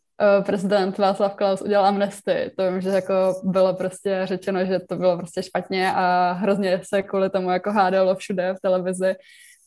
prezident 0.46 0.98
Václav 0.98 1.34
Klaus 1.34 1.62
udělal 1.62 1.86
amnesty. 1.86 2.52
To 2.58 2.70
vím, 2.70 2.80
že 2.80 2.88
jako 2.88 3.14
bylo 3.44 3.74
prostě 3.74 4.20
řečeno, 4.24 4.64
že 4.64 4.78
to 4.88 4.96
bylo 4.96 5.16
prostě 5.18 5.42
špatně 5.42 5.92
a 5.94 6.32
hrozně 6.32 6.80
se 6.84 7.02
kvůli 7.02 7.30
tomu 7.30 7.50
jako 7.50 7.72
hádalo 7.72 8.14
všude 8.14 8.54
v 8.54 8.60
televizi 8.60 9.14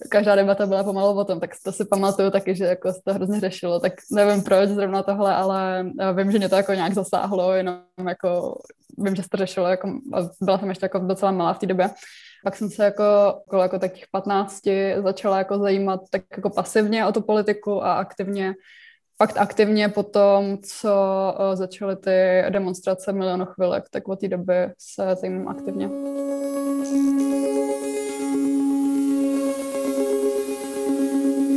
každá 0.10 0.36
debata 0.36 0.66
byla 0.66 0.84
pomalu 0.84 1.20
o 1.20 1.26
tom, 1.26 1.40
tak 1.40 1.52
to 1.66 1.72
si 1.72 1.86
pamatuju 1.86 2.32
taky, 2.32 2.56
že 2.56 2.66
jako 2.66 2.94
se 2.94 3.00
to 3.06 3.14
hrozně 3.14 3.40
řešilo, 3.40 3.80
tak 3.80 3.94
nevím 4.12 4.44
proč 4.44 4.70
zrovna 4.70 5.04
tohle, 5.04 5.36
ale 5.36 5.86
vím, 6.14 6.32
že 6.32 6.38
mě 6.38 6.50
to 6.50 6.56
jako 6.56 6.74
nějak 6.74 6.94
zasáhlo, 6.94 7.54
jenom 7.54 7.80
jako 8.08 8.58
vím, 8.98 9.16
že 9.16 9.24
se 9.24 9.30
to 9.30 9.38
řešilo, 9.38 9.68
jako, 9.68 10.00
byla 10.42 10.60
jsem 10.60 10.70
ještě 10.70 10.86
jako 10.86 11.00
docela 11.00 11.32
malá 11.32 11.54
v 11.54 11.60
té 11.60 11.66
době. 11.66 11.90
Pak 12.44 12.56
jsem 12.56 12.70
se 12.70 12.84
jako 12.84 13.04
okolo 13.48 13.62
jako 13.62 13.80
takých 13.80 14.06
15 14.12 14.62
začala 15.04 15.38
jako 15.38 15.58
zajímat 15.58 16.00
tak 16.12 16.22
jako 16.38 16.50
pasivně 16.50 17.06
o 17.06 17.12
tu 17.12 17.22
politiku 17.22 17.84
a 17.84 17.94
aktivně 17.94 18.54
fakt 19.18 19.38
aktivně 19.38 19.90
po 19.90 20.04
tom, 20.04 20.58
co 20.58 20.94
začaly 21.54 21.96
ty 21.96 22.44
demonstrace 22.50 23.14
milionu 23.14 23.46
chvilek, 23.46 23.84
tak 23.90 24.08
od 24.08 24.20
té 24.20 24.28
doby 24.28 24.54
se 24.78 25.16
zajímám 25.22 25.48
aktivně. 25.48 25.90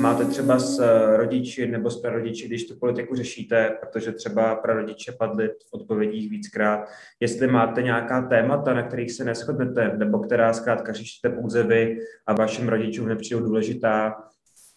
Máte 0.00 0.24
třeba 0.24 0.58
s 0.58 0.80
eh, 0.80 1.16
rodiči 1.16 1.66
nebo 1.66 1.90
s 1.90 2.00
prarodiči, 2.00 2.46
když 2.46 2.64
tu 2.64 2.78
politiku 2.78 3.14
řešíte, 3.14 3.76
protože 3.80 4.12
třeba 4.12 4.54
prarodiče 4.54 5.12
padly 5.12 5.48
v 5.48 5.72
odpovědích 5.72 6.30
víckrát, 6.30 6.88
jestli 7.20 7.46
máte 7.46 7.82
nějaká 7.82 8.22
témata, 8.22 8.74
na 8.74 8.82
kterých 8.82 9.12
se 9.12 9.24
neschodnete, 9.24 9.92
nebo 9.96 10.18
která 10.18 10.52
zkrátka 10.52 10.92
řešíte 10.92 11.28
pouze 11.28 11.62
vy 11.62 11.98
a 12.26 12.32
vašim 12.32 12.68
rodičům 12.68 13.08
nepřijdou 13.08 13.40
důležitá, 13.40 14.16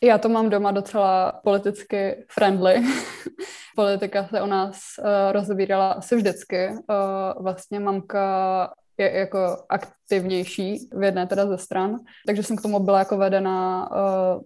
já 0.03 0.17
to 0.17 0.29
mám 0.29 0.49
doma 0.49 0.71
docela 0.71 1.31
politicky 1.43 2.25
friendly. 2.29 2.75
Politika 3.75 4.27
se 4.27 4.41
u 4.41 4.45
nás 4.45 4.77
uh, 4.99 5.05
rozbírala 5.31 5.91
asi 5.91 6.15
vždycky. 6.15 6.69
Uh, 6.69 7.43
vlastně 7.43 7.79
mamka 7.79 8.73
je 8.97 9.11
jako 9.11 9.57
aktivnější 9.69 10.89
v 10.93 11.03
jedné 11.03 11.27
teda 11.27 11.47
ze 11.47 11.57
stran, 11.57 11.99
takže 12.27 12.43
jsem 12.43 12.57
k 12.57 12.61
tomu 12.61 12.79
byla 12.79 12.99
jako 12.99 13.17
vedena 13.17 13.89
uh, 13.91 14.41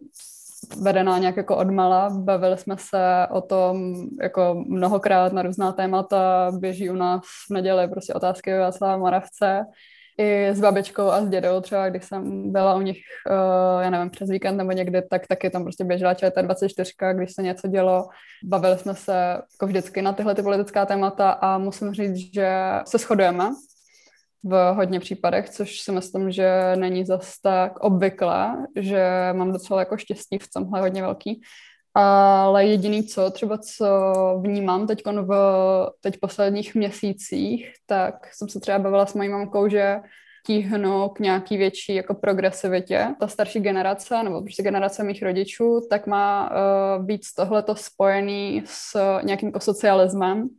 vedená 0.84 1.18
nějak 1.18 1.38
jako 1.38 1.58
odmala. 1.58 2.10
Bavili 2.10 2.58
jsme 2.58 2.76
se 2.78 3.28
o 3.32 3.42
tom 3.42 3.96
jako 4.22 4.64
mnohokrát 4.68 5.34
na 5.34 5.42
různá 5.42 5.72
témata. 5.72 6.52
Běží 6.60 6.90
u 6.90 6.96
nás 6.96 7.22
v 7.50 7.54
neděli 7.54 7.88
prostě 7.88 8.14
otázky 8.14 8.58
Václava 8.58 8.98
Moravce 8.98 9.66
i 10.18 10.50
s 10.54 10.60
babičkou 10.60 11.08
a 11.08 11.22
s 11.22 11.30
dědou 11.30 11.62
třeba, 11.62 11.90
když 11.90 12.06
jsem 12.06 12.52
byla 12.52 12.76
u 12.76 12.82
nich, 12.82 12.98
uh, 13.30 13.82
já 13.82 13.90
nevím, 13.90 14.10
přes 14.10 14.30
víkend 14.30 14.58
nebo 14.58 14.72
někdy, 14.72 15.02
tak 15.02 15.28
taky 15.28 15.50
tam 15.50 15.64
prostě 15.64 15.84
běžela 15.84 16.14
ČT24, 16.14 17.16
když 17.16 17.34
se 17.34 17.44
něco 17.44 17.68
dělo. 17.68 18.08
Bavili 18.44 18.78
jsme 18.78 18.96
se 18.96 19.14
jako 19.54 19.68
vždycky 19.68 20.02
na 20.02 20.14
tyhle 20.14 20.36
ty 20.36 20.42
politická 20.42 20.86
témata 20.86 21.30
a 21.32 21.58
musím 21.58 21.94
říct, 21.94 22.34
že 22.34 22.50
se 22.86 22.98
shodujeme 22.98 23.50
v 24.44 24.74
hodně 24.74 25.00
případech, 25.00 25.50
což 25.50 25.82
si 25.82 25.92
myslím, 25.92 26.32
že 26.32 26.76
není 26.76 27.06
zas 27.06 27.40
tak 27.42 27.80
obvyklé, 27.80 28.58
že 28.76 29.10
mám 29.34 29.52
docela 29.52 29.80
jako 29.80 29.98
štěstí 29.98 30.38
v 30.38 30.48
tomhle 30.54 30.82
hodně 30.82 31.02
velký. 31.02 31.42
Ale 32.00 32.66
jediný 32.66 33.04
co, 33.04 33.32
třeba 33.32 33.58
co 33.58 33.86
vnímám 34.42 34.88
teď 34.88 35.04
v 35.06 35.90
teď 36.02 36.20
posledních 36.20 36.76
měsících, 36.76 37.74
tak 37.86 38.34
jsem 38.34 38.50
se 38.50 38.60
třeba 38.60 38.80
bavila 38.80 39.06
s 39.06 39.14
mojí 39.14 39.30
mamkou, 39.30 39.70
že 39.70 40.00
tíhnu 40.46 41.10
k 41.10 41.20
nějaký 41.20 41.58
větší 41.58 41.96
jako 41.96 42.14
progresivitě. 42.14 43.08
Ta 43.20 43.28
starší 43.28 43.60
generace, 43.60 44.24
nebo 44.24 44.42
prostě 44.42 44.64
generace 44.64 45.04
mých 45.04 45.24
rodičů, 45.24 45.88
tak 45.90 46.08
má 46.08 46.50
uh, 46.50 47.06
víc 47.06 47.34
tohleto 47.34 47.76
spojený 47.76 48.64
s 48.66 49.00
nějakým 49.24 49.48
jako 49.48 49.60
socialismem, 49.60 50.50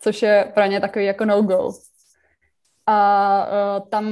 což 0.00 0.22
je 0.22 0.52
pro 0.54 0.64
ně 0.64 0.80
takový 0.80 1.04
jako 1.04 1.24
no-go. 1.24 1.72
A 2.86 3.48
uh, 3.48 3.88
tam 3.88 4.04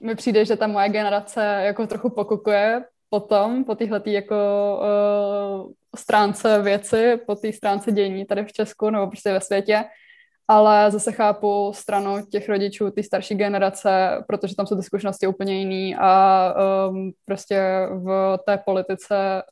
mi 0.00 0.14
přijde, 0.14 0.44
že 0.44 0.56
ta 0.56 0.66
moje 0.66 0.88
generace 0.88 1.42
jako 1.42 1.86
trochu 1.86 2.10
pokukuje 2.10 2.84
potom, 3.10 3.64
po 3.64 3.74
téhle 3.74 4.02
jako 4.06 4.34
uh, 4.80 5.72
stránce 5.96 6.62
věci, 6.62 7.16
po 7.26 7.34
té 7.34 7.52
stránce 7.52 7.92
dění 7.92 8.26
tady 8.26 8.44
v 8.44 8.52
Česku 8.52 8.90
nebo 8.90 9.06
prostě 9.06 9.32
ve 9.32 9.40
světě, 9.40 9.84
ale 10.48 10.90
zase 10.90 11.12
chápu 11.12 11.72
stranu 11.74 12.26
těch 12.26 12.48
rodičů, 12.48 12.90
ty 12.90 13.02
starší 13.02 13.34
generace, 13.34 14.18
protože 14.28 14.56
tam 14.56 14.66
jsou 14.66 14.76
ty 14.76 14.82
zkušenosti 14.82 15.26
úplně 15.26 15.58
jiný 15.58 15.96
a 15.96 16.54
um, 16.88 17.12
prostě 17.24 17.62
v 17.90 18.38
té 18.46 18.58
politice 18.58 19.42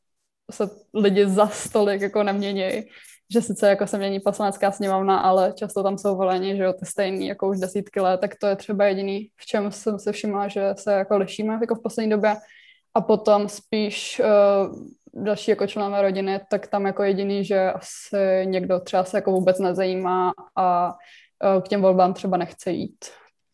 se 0.50 0.70
lidi 0.94 1.28
za 1.28 1.46
stolik 1.46 2.00
jako 2.00 2.22
neměnějí 2.22 2.84
že 3.32 3.42
sice 3.42 3.68
jako 3.68 3.86
se 3.86 3.98
mění 3.98 4.20
poslanecká 4.20 4.72
sněmovna, 4.72 5.18
ale 5.18 5.52
často 5.56 5.82
tam 5.82 5.98
jsou 5.98 6.16
voleni, 6.16 6.56
že 6.56 6.62
jo, 6.62 6.72
ty 6.72 6.86
stejný 6.86 7.26
jako 7.26 7.48
už 7.48 7.58
desítky 7.58 8.00
let, 8.00 8.20
tak 8.20 8.30
to 8.40 8.46
je 8.46 8.56
třeba 8.56 8.84
jediný, 8.84 9.30
v 9.36 9.46
čem 9.46 9.72
jsem 9.72 9.98
se 9.98 10.12
všimla, 10.12 10.48
že 10.48 10.74
se 10.78 10.92
jako 10.92 11.16
lišíme 11.16 11.58
jako 11.60 11.74
v 11.74 11.82
poslední 11.82 12.10
době. 12.10 12.36
A 12.94 13.00
potom 13.00 13.48
spíš 13.48 14.20
uh, 14.20 14.76
další 15.24 15.50
jako 15.50 15.66
členové 15.66 16.02
rodiny, 16.02 16.40
tak 16.50 16.66
tam 16.66 16.86
jako 16.86 17.02
jediný, 17.02 17.44
že 17.44 17.72
asi 17.72 18.16
někdo 18.44 18.80
třeba 18.80 19.04
se 19.04 19.16
jako 19.16 19.32
vůbec 19.32 19.58
nezajímá 19.58 20.32
a 20.56 20.88
uh, 21.56 21.62
k 21.62 21.68
těm 21.68 21.82
volbám 21.82 22.14
třeba 22.14 22.36
nechce 22.36 22.70
jít. 22.70 23.04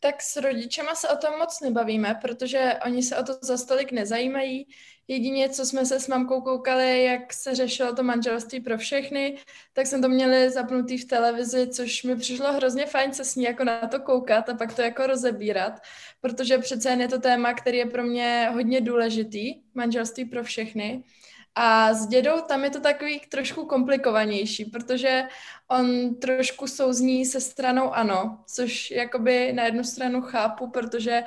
Tak 0.00 0.22
s 0.22 0.36
rodičema 0.36 0.94
se 0.94 1.08
o 1.08 1.16
tom 1.16 1.38
moc 1.38 1.60
nebavíme, 1.60 2.18
protože 2.22 2.74
oni 2.86 3.02
se 3.02 3.16
o 3.16 3.22
to 3.22 3.32
za 3.42 3.56
stolik 3.56 3.92
nezajímají. 3.92 4.66
Jedině, 5.08 5.48
co 5.48 5.66
jsme 5.66 5.86
se 5.86 6.00
s 6.00 6.08
mamkou 6.08 6.40
koukali, 6.40 7.04
jak 7.04 7.32
se 7.32 7.54
řešilo 7.54 7.94
to 7.94 8.02
manželství 8.02 8.60
pro 8.60 8.78
všechny, 8.78 9.38
tak 9.72 9.86
jsme 9.86 10.00
to 10.00 10.08
měli 10.08 10.50
zapnutý 10.50 10.98
v 10.98 11.04
televizi, 11.04 11.66
což 11.66 12.02
mi 12.04 12.16
přišlo 12.16 12.52
hrozně 12.52 12.86
fajn 12.86 13.12
se 13.12 13.24
s 13.24 13.36
ní 13.36 13.44
jako 13.44 13.64
na 13.64 13.88
to 13.88 14.00
koukat 14.00 14.48
a 14.48 14.54
pak 14.54 14.74
to 14.74 14.82
jako 14.82 15.06
rozebírat, 15.06 15.80
protože 16.20 16.58
přece 16.58 16.90
jen 16.90 17.00
je 17.00 17.08
to 17.08 17.20
téma, 17.20 17.54
který 17.54 17.78
je 17.78 17.86
pro 17.86 18.02
mě 18.02 18.50
hodně 18.52 18.80
důležitý, 18.80 19.54
manželství 19.74 20.24
pro 20.24 20.44
všechny. 20.44 21.02
A 21.54 21.94
s 21.94 22.06
dědou 22.06 22.40
tam 22.40 22.64
je 22.64 22.70
to 22.70 22.80
takový 22.80 23.20
trošku 23.20 23.66
komplikovanější, 23.66 24.64
protože 24.64 25.22
on 25.68 26.14
trošku 26.14 26.66
souzní 26.66 27.26
se 27.26 27.40
stranou 27.40 27.90
ano, 27.90 28.38
což 28.46 28.90
jakoby 28.90 29.52
na 29.52 29.64
jednu 29.64 29.84
stranu 29.84 30.22
chápu, 30.22 30.70
protože 30.70 31.24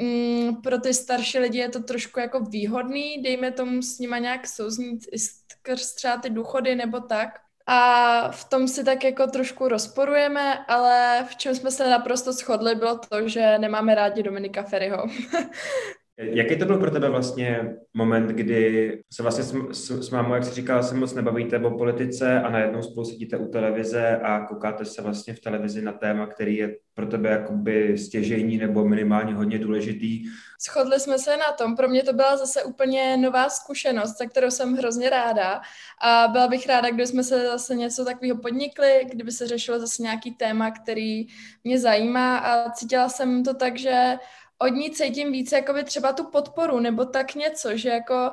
mm, 0.00 0.56
pro 0.62 0.78
ty 0.78 0.94
starší 0.94 1.38
lidi 1.38 1.58
je 1.58 1.68
to 1.68 1.82
trošku 1.82 2.20
jako 2.20 2.40
výhodný, 2.40 3.22
dejme 3.22 3.52
tomu 3.52 3.82
s 3.82 3.98
nima 3.98 4.18
nějak 4.18 4.46
souznít 4.46 5.06
skrz 5.16 5.94
třeba 5.94 6.16
ty 6.16 6.30
důchody 6.30 6.74
nebo 6.74 7.00
tak. 7.00 7.28
A 7.66 8.30
v 8.30 8.44
tom 8.44 8.68
si 8.68 8.84
tak 8.84 9.04
jako 9.04 9.26
trošku 9.26 9.68
rozporujeme, 9.68 10.64
ale 10.64 11.26
v 11.30 11.36
čem 11.36 11.54
jsme 11.54 11.70
se 11.70 11.90
naprosto 11.90 12.32
shodli, 12.32 12.74
bylo 12.74 12.98
to, 12.98 13.28
že 13.28 13.58
nemáme 13.58 13.94
rádi 13.94 14.22
Dominika 14.22 14.62
Ferryho. 14.62 15.06
Jaký 16.22 16.56
to 16.56 16.64
byl 16.64 16.78
pro 16.78 16.90
tebe 16.90 17.08
vlastně 17.08 17.76
moment, 17.94 18.26
kdy 18.26 19.02
se 19.12 19.22
vlastně 19.22 19.44
s, 19.44 19.54
s, 19.72 19.90
s 19.90 20.10
mámou, 20.10 20.34
jak 20.34 20.44
jsi 20.44 20.54
říkala, 20.54 20.82
se 20.82 20.94
moc 20.94 21.14
nebavíte 21.14 21.58
o 21.58 21.70
politice 21.70 22.40
a 22.40 22.50
najednou 22.50 22.82
spolu 22.82 23.06
sedíte 23.06 23.36
u 23.36 23.48
televize 23.48 24.16
a 24.16 24.46
koukáte 24.46 24.84
se 24.84 25.02
vlastně 25.02 25.34
v 25.34 25.40
televizi 25.40 25.82
na 25.82 25.92
téma, 25.92 26.26
který 26.26 26.56
je 26.56 26.76
pro 26.94 27.06
tebe 27.06 27.30
jakoby 27.30 27.98
stěžejní 27.98 28.58
nebo 28.58 28.84
minimálně 28.84 29.34
hodně 29.34 29.58
důležitý? 29.58 30.24
Shodli 30.70 31.00
jsme 31.00 31.18
se 31.18 31.36
na 31.36 31.52
tom. 31.58 31.76
Pro 31.76 31.88
mě 31.88 32.02
to 32.02 32.12
byla 32.12 32.36
zase 32.36 32.62
úplně 32.62 33.16
nová 33.16 33.48
zkušenost, 33.48 34.18
za 34.18 34.24
kterou 34.24 34.50
jsem 34.50 34.74
hrozně 34.74 35.10
ráda. 35.10 35.60
A 36.02 36.28
byla 36.28 36.48
bych 36.48 36.66
ráda, 36.66 36.88
kdyby 36.88 37.06
jsme 37.06 37.24
se 37.24 37.46
zase 37.46 37.74
něco 37.74 38.04
takového 38.04 38.38
podnikli, 38.38 39.06
kdyby 39.12 39.32
se 39.32 39.46
řešilo 39.46 39.80
zase 39.80 40.02
nějaký 40.02 40.34
téma, 40.34 40.70
který 40.70 41.26
mě 41.64 41.78
zajímá 41.78 42.38
a 42.38 42.70
cítila 42.70 43.08
jsem 43.08 43.44
to 43.44 43.54
tak, 43.54 43.78
že 43.78 44.16
od 44.62 44.68
ní 44.68 44.90
cítím 44.90 45.32
více 45.32 45.56
jakoby 45.56 45.84
třeba 45.84 46.12
tu 46.12 46.24
podporu 46.24 46.80
nebo 46.80 47.04
tak 47.04 47.34
něco, 47.34 47.76
že 47.76 47.88
jako 47.88 48.30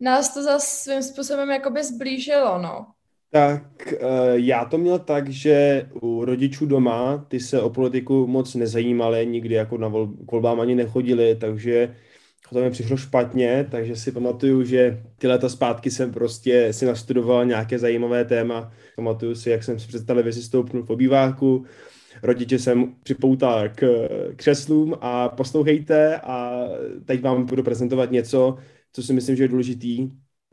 nás 0.00 0.34
to 0.34 0.42
zase 0.42 0.66
svým 0.66 1.02
způsobem 1.02 1.50
jakoby 1.50 1.84
zblížilo, 1.84 2.58
no. 2.62 2.86
Tak 3.30 3.92
eh, 3.92 3.98
já 4.32 4.64
to 4.64 4.78
měl 4.78 4.98
tak, 4.98 5.28
že 5.28 5.88
u 6.02 6.24
rodičů 6.24 6.66
doma 6.66 7.24
ty 7.28 7.40
se 7.40 7.60
o 7.60 7.70
politiku 7.70 8.26
moc 8.26 8.54
nezajímali, 8.54 9.26
nikdy 9.26 9.54
jako 9.54 9.78
na 9.78 9.88
volbám 10.32 10.60
ani 10.60 10.74
nechodili, 10.74 11.36
takže 11.36 11.96
to 12.52 12.60
mi 12.60 12.70
přišlo 12.70 12.96
špatně, 12.96 13.66
takže 13.70 13.96
si 13.96 14.12
pamatuju, 14.12 14.64
že 14.64 15.02
ty 15.18 15.28
leta 15.28 15.48
zpátky 15.48 15.90
jsem 15.90 16.12
prostě 16.12 16.72
si 16.72 16.86
nastudoval 16.86 17.44
nějaké 17.44 17.78
zajímavé 17.78 18.24
téma. 18.24 18.72
Pamatuju 18.96 19.34
si, 19.34 19.50
jak 19.50 19.64
jsem 19.64 19.78
si 19.80 19.88
před 19.88 20.06
televizi 20.06 20.42
stoupnul 20.42 20.82
v 20.82 20.90
obýváku, 20.90 21.64
rodiče 22.22 22.58
jsem 22.58 22.94
připoutal 23.02 23.68
k 23.68 24.08
křeslům 24.36 24.94
a 25.00 25.28
poslouchejte 25.28 26.16
a 26.16 26.64
teď 27.04 27.22
vám 27.22 27.46
budu 27.46 27.62
prezentovat 27.62 28.10
něco, 28.10 28.56
co 28.92 29.02
si 29.02 29.12
myslím, 29.12 29.36
že 29.36 29.44
je 29.44 29.48
důležitý. 29.48 30.10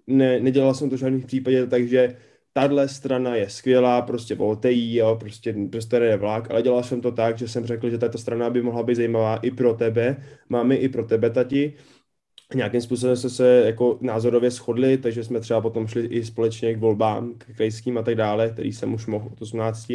Ne, 0.08 0.40
nedělal 0.40 0.74
jsem 0.74 0.90
to 0.90 0.96
v 0.96 1.00
žádném 1.00 1.22
případě, 1.22 1.68
takže 1.68 2.18
tahle 2.54 2.88
strana 2.88 3.36
je 3.36 3.50
skvělá, 3.50 4.02
prostě 4.02 4.36
volte 4.36 4.72
jí, 4.72 4.96
jo, 4.96 5.16
prostě, 5.20 5.56
prostě 5.72 5.96
je 5.96 6.18
vlak, 6.18 6.52
ale 6.52 6.62
dělal 6.62 6.84
jsem 6.84 7.02
to 7.02 7.12
tak, 7.12 7.38
že 7.38 7.48
jsem 7.48 7.66
řekl, 7.66 7.90
že 7.90 7.98
tato 7.98 8.18
strana 8.18 8.50
by 8.50 8.62
mohla 8.62 8.84
být 8.84 8.96
zajímavá 8.96 9.38
i 9.38 9.52
pro 9.52 9.74
tebe, 9.74 10.18
máme 10.50 10.76
i 10.76 10.90
pro 10.90 11.04
tebe, 11.04 11.30
tati, 11.30 11.74
nějakým 12.56 12.82
způsobem 12.82 13.16
jsme 13.16 13.30
se 13.30 13.64
jako 13.66 13.98
názorově 14.02 14.52
shodli, 14.52 14.98
takže 14.98 15.24
jsme 15.24 15.40
třeba 15.40 15.62
potom 15.62 15.88
šli 15.88 16.06
i 16.06 16.26
společně 16.26 16.74
k 16.74 16.80
volbám, 16.80 17.34
k 17.38 17.56
krajským 17.56 17.98
a 17.98 18.04
tak 18.04 18.16
dále, 18.16 18.50
který 18.50 18.74
jsem 18.74 18.94
už 18.94 19.06
mohl 19.08 19.30
od 19.34 19.42
18. 19.42 19.92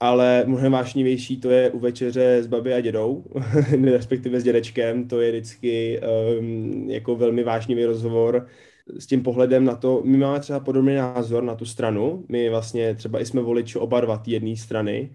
ale 0.00 0.44
mnohem 0.46 0.72
vášnivější 0.72 1.40
to 1.40 1.50
je 1.50 1.70
u 1.70 1.78
večeře 1.78 2.42
s 2.42 2.46
babi 2.46 2.74
a 2.74 2.80
dědou, 2.80 3.24
respektive 3.84 4.40
s 4.40 4.44
dědečkem, 4.44 5.08
to 5.08 5.20
je 5.20 5.30
vždycky 5.30 6.00
um, 6.40 6.90
jako 6.90 7.16
velmi 7.16 7.44
vášnivý 7.44 7.84
rozhovor 7.84 8.46
s 8.98 9.06
tím 9.06 9.22
pohledem 9.22 9.64
na 9.64 9.76
to, 9.76 10.02
my 10.04 10.16
máme 10.16 10.40
třeba 10.40 10.60
podobný 10.60 10.94
názor 10.94 11.42
na 11.42 11.54
tu 11.54 11.64
stranu, 11.64 12.24
my 12.28 12.50
vlastně 12.50 12.94
třeba 12.94 13.20
i 13.20 13.26
jsme 13.26 13.40
voliči 13.40 13.78
oba 13.78 14.00
dva 14.00 14.22
jedné 14.26 14.56
strany, 14.56 15.10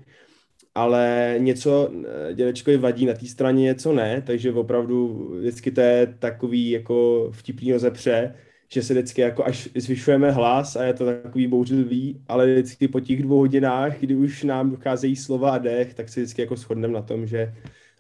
ale 0.76 1.36
něco 1.38 1.92
eh, 2.30 2.34
dědečkovi 2.34 2.78
vadí 2.78 3.06
na 3.06 3.14
té 3.14 3.26
straně, 3.26 3.64
něco 3.64 3.94
ne, 3.94 4.22
takže 4.22 4.54
opravdu 4.54 5.30
vždycky 5.40 5.72
to 5.72 5.82
je 5.82 6.16
takový 6.20 6.70
jako 6.70 7.30
vtipný 7.32 7.74
rozepře, 7.74 8.36
že 8.74 8.84
se 8.84 8.94
vždycky 8.94 9.22
jako 9.22 9.46
až 9.46 9.70
zvyšujeme 9.76 10.32
hlas 10.32 10.76
a 10.76 10.84
je 10.84 10.94
to 10.94 11.06
takový 11.06 11.48
bouřlivý, 11.48 12.22
ale 12.28 12.46
vždycky 12.46 12.88
po 12.88 13.00
těch 13.00 13.24
dvou 13.24 13.38
hodinách, 13.38 14.00
kdy 14.00 14.16
už 14.16 14.44
nám 14.44 14.72
docházejí 14.72 15.16
slova 15.16 15.52
a 15.52 15.58
dech, 15.58 15.94
tak 15.94 16.10
se 16.10 16.20
vždycky 16.20 16.42
jako 16.42 16.56
shodneme 16.56 16.94
na 16.94 17.02
tom, 17.02 17.28
že 17.28 17.54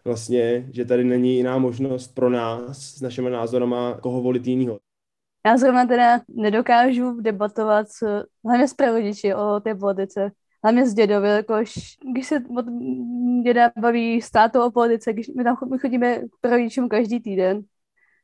vlastně, 0.05 0.65
že 0.71 0.85
tady 0.85 1.03
není 1.03 1.35
jiná 1.35 1.57
možnost 1.57 2.15
pro 2.15 2.29
nás 2.29 2.77
s 2.77 3.01
našimi 3.01 3.29
názorama, 3.29 3.97
koho 4.01 4.21
volit 4.21 4.47
jinýho. 4.47 4.79
Já 5.45 5.57
zrovna 5.57 5.85
teda 5.85 6.21
nedokážu 6.27 7.21
debatovat 7.21 7.89
s, 7.89 8.23
hlavně 8.45 8.67
s 8.67 8.73
prarodiči 8.73 9.33
o 9.33 9.59
té 9.59 9.75
politice. 9.75 10.31
Hlavně 10.63 10.87
s 10.87 10.93
dědovi, 10.93 11.29
jakož 11.29 11.73
když 12.13 12.27
se 12.27 12.35
od 12.57 12.65
děda 13.43 13.71
baví 13.79 14.21
s 14.21 14.31
tátou 14.31 14.61
o 14.65 14.71
politice, 14.71 15.13
když 15.13 15.27
my 15.27 15.43
tam 15.43 15.57
my 15.71 15.77
chodíme 15.79 16.19
k 16.19 16.31
prarodičům 16.41 16.89
každý 16.89 17.19
týden 17.19 17.61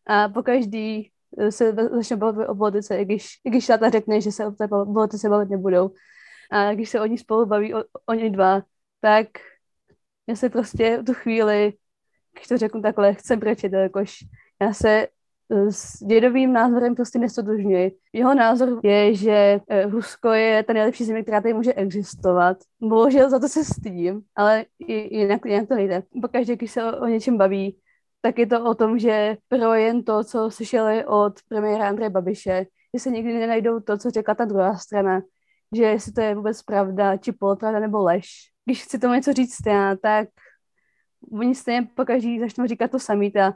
a 0.07 0.29
po 0.29 0.43
každý 0.43 1.11
se 1.50 1.74
začne 1.74 2.17
bavit 2.17 2.48
o 2.48 2.55
politice, 2.55 2.98
i 2.98 3.05
když, 3.05 3.27
i 3.45 3.50
když 3.50 3.67
táta 3.67 3.89
řekne, 3.89 4.21
že 4.21 4.31
se 4.31 4.48
o 4.48 4.51
té 4.51 4.67
politice 4.67 5.29
bavit 5.29 5.50
nebudou. 5.50 5.91
A 6.51 6.74
když 6.74 6.89
se 6.89 7.01
oni 7.01 7.17
spolu 7.17 7.45
baví, 7.45 7.74
o, 7.74 7.83
oni 8.05 8.29
dva, 8.29 8.62
tak 9.01 9.27
já 10.27 10.36
se 10.36 10.50
prostě 10.50 11.03
tu 11.05 11.13
chvíli, 11.13 11.74
když 12.33 12.48
to 12.48 12.57
řeknu 12.57 12.81
takhle, 12.81 13.13
chci 13.13 13.36
brečet, 13.36 13.74
jakož 13.74 14.17
já 14.62 14.74
se 14.74 15.07
s 15.69 16.03
dědovým 16.03 16.53
názorem 16.53 16.95
prostě 16.95 17.19
nestotožňuji. 17.19 17.91
Jeho 18.13 18.36
názor 18.36 18.79
je, 18.83 19.15
že 19.15 19.59
eh, 19.69 19.86
Rusko 19.86 20.29
je 20.29 20.63
ta 20.63 20.74
nejlepší 20.74 21.05
země, 21.05 21.21
která 21.21 21.41
tady 21.41 21.53
může 21.53 21.74
existovat. 21.74 22.57
Bohužel 22.81 23.29
za 23.29 23.39
to 23.39 23.48
se 23.48 23.63
stydím, 23.63 24.21
ale 24.36 24.65
jinak, 24.88 25.45
jinak 25.45 25.67
to 25.67 25.75
nejde. 25.75 26.03
Pokaždé, 26.21 26.55
když 26.55 26.71
se 26.71 26.83
o, 26.83 27.01
o 27.01 27.07
něčem 27.07 27.38
baví, 27.38 27.77
tak 28.21 28.39
je 28.39 28.47
to 28.47 28.63
o 28.63 28.75
tom, 28.75 28.99
že 28.99 29.38
pro 29.47 29.73
jen 29.73 30.03
to, 30.03 30.23
co 30.23 30.51
slyšeli 30.51 31.05
od 31.05 31.33
premiéra 31.49 31.89
Andreje 31.89 32.09
Babiše, 32.09 32.65
že 32.93 32.99
se 32.99 33.09
nikdy 33.09 33.33
nenajdou 33.33 33.79
to, 33.79 33.97
co 33.97 34.09
řekla 34.09 34.35
ta 34.35 34.45
druhá 34.45 34.75
strana, 34.75 35.21
že 35.75 35.83
jestli 35.83 36.11
to 36.11 36.21
je 36.21 36.35
vůbec 36.35 36.63
pravda, 36.63 37.17
či 37.17 37.31
polopravda 37.31 37.79
nebo 37.79 38.03
lež. 38.03 38.27
Když 38.65 38.83
chci 38.83 38.99
tomu 38.99 39.13
něco 39.13 39.33
říct 39.33 39.65
já, 39.67 39.95
tak 39.95 40.29
oni 41.31 41.55
stejně 41.55 41.88
pokaždý 41.95 42.39
začnou 42.39 42.65
říkat 42.65 42.91
to 42.91 42.99
samý, 42.99 43.31
ta 43.31 43.53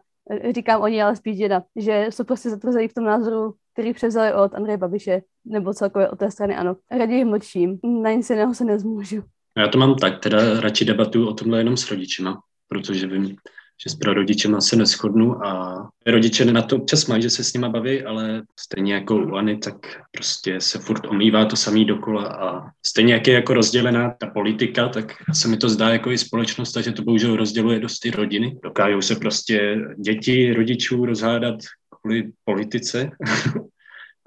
říkám 0.51 0.81
oni, 0.81 1.03
ale 1.03 1.15
spíš 1.15 1.37
děda, 1.37 1.63
že 1.75 2.07
jsou 2.09 2.23
prostě 2.23 2.49
zatvrzeli 2.49 2.87
v 2.87 2.93
tom 2.93 3.03
názoru, 3.03 3.53
který 3.73 3.93
převzali 3.93 4.33
od 4.33 4.53
Andreje 4.53 4.77
Babiše, 4.77 5.21
nebo 5.45 5.73
celkově 5.73 6.09
od 6.09 6.19
té 6.19 6.31
strany, 6.31 6.55
ano. 6.55 6.75
Raději 6.91 7.25
mlčím, 7.25 7.79
na 8.01 8.11
nic 8.11 8.29
jiného 8.29 8.53
se 8.53 8.65
nezmůžu. 8.65 9.23
Já 9.57 9.67
to 9.67 9.77
mám 9.77 9.95
tak, 9.95 10.19
teda 10.19 10.59
radši 10.59 10.85
debatuju 10.85 11.27
o 11.27 11.33
tomhle 11.33 11.57
jenom 11.57 11.77
s 11.77 11.91
rodičima, 11.91 12.41
protože 12.67 13.07
vím, 13.07 13.35
že 13.83 13.89
s 13.89 13.95
prarodičema 13.95 14.61
se 14.61 14.75
neschodnu 14.75 15.45
a 15.45 15.81
rodiče 16.07 16.45
na 16.45 16.61
to 16.61 16.75
občas 16.75 17.07
mají, 17.07 17.21
že 17.21 17.29
se 17.29 17.43
s 17.43 17.53
nima 17.53 17.69
baví, 17.69 18.03
ale 18.03 18.41
stejně 18.59 18.93
jako 18.93 19.15
u 19.15 19.35
Ani, 19.35 19.57
tak 19.57 19.75
prostě 20.11 20.61
se 20.61 20.79
furt 20.79 21.05
omývá 21.05 21.45
to 21.45 21.55
samý 21.55 21.85
dokola 21.85 22.27
a 22.27 22.69
stejně 22.85 23.13
jak 23.13 23.27
je 23.27 23.33
jako 23.33 23.53
rozdělená 23.53 24.15
ta 24.19 24.27
politika, 24.27 24.89
tak 24.89 25.13
se 25.33 25.47
mi 25.47 25.57
to 25.57 25.69
zdá 25.69 25.89
jako 25.89 26.11
i 26.11 26.17
společnost, 26.17 26.71
takže 26.71 26.91
to 26.91 27.03
bohužel 27.03 27.35
rozděluje 27.35 27.79
dost 27.79 27.99
ty 27.99 28.11
rodiny. 28.11 28.57
Dokážou 28.63 29.01
se 29.01 29.15
prostě 29.15 29.77
děti 29.97 30.53
rodičů 30.53 31.05
rozhádat 31.05 31.55
kvůli 32.01 32.31
politice 32.45 33.11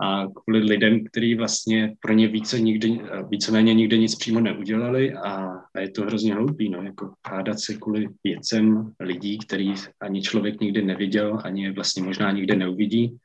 a 0.00 0.26
kvůli 0.26 0.58
lidem, 0.58 1.04
kteří 1.04 1.34
vlastně 1.34 1.94
pro 2.00 2.12
ně 2.12 2.28
více 2.28 2.60
nikdy, 2.60 3.00
víceméně 3.28 3.74
nikdy 3.74 3.98
nic 3.98 4.14
přímo 4.14 4.40
neudělali 4.40 5.12
a, 5.12 5.50
a 5.74 5.80
je 5.80 5.90
to 5.90 6.02
hrozně 6.02 6.34
hloupý, 6.34 6.68
no, 6.68 6.82
jako 6.82 7.12
hádat 7.28 7.60
se 7.60 7.74
kvůli 7.74 8.08
věcem 8.24 8.92
lidí, 9.00 9.38
který 9.38 9.74
ani 10.00 10.22
člověk 10.22 10.60
nikdy 10.60 10.82
neviděl, 10.82 11.38
ani 11.44 11.64
je 11.64 11.72
vlastně 11.72 12.02
možná 12.02 12.32
nikdy 12.32 12.56
neuvidí 12.56 13.16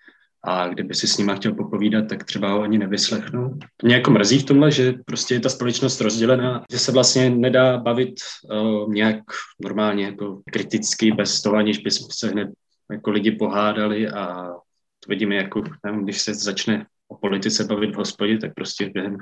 a 0.43 0.67
kdyby 0.67 0.93
si 0.93 1.07
s 1.07 1.17
nima 1.17 1.35
chtěl 1.35 1.53
popovídat, 1.53 2.07
tak 2.09 2.23
třeba 2.23 2.51
ho 2.51 2.61
ani 2.61 2.77
nevyslechnou. 2.77 3.59
Mě 3.83 3.95
jako 3.95 4.11
mrzí 4.11 4.39
v 4.39 4.43
tomhle, 4.43 4.71
že 4.71 4.93
prostě 5.05 5.33
je 5.33 5.39
ta 5.39 5.49
společnost 5.49 6.01
rozdělená, 6.01 6.63
že 6.71 6.79
se 6.79 6.91
vlastně 6.91 7.29
nedá 7.29 7.77
bavit 7.77 8.13
uh, 8.51 8.93
nějak 8.93 9.19
normálně 9.63 10.05
jako 10.05 10.41
kriticky, 10.51 11.11
bez 11.11 11.41
toho, 11.41 11.55
aniž 11.55 11.77
by 11.77 11.91
se 11.91 12.29
hned 12.29 12.49
jako 12.91 13.11
lidi 13.11 13.31
pohádali 13.31 14.09
a 14.09 14.47
to 15.05 15.09
vidíme 15.09 15.35
jako, 15.35 15.63
nevím, 15.85 16.03
když 16.03 16.21
se 16.21 16.33
začne 16.33 16.85
o 17.07 17.17
politice 17.17 17.63
bavit 17.63 17.95
v 17.95 17.97
hospodě, 17.97 18.37
tak 18.37 18.53
prostě 18.53 18.89
během 18.89 19.17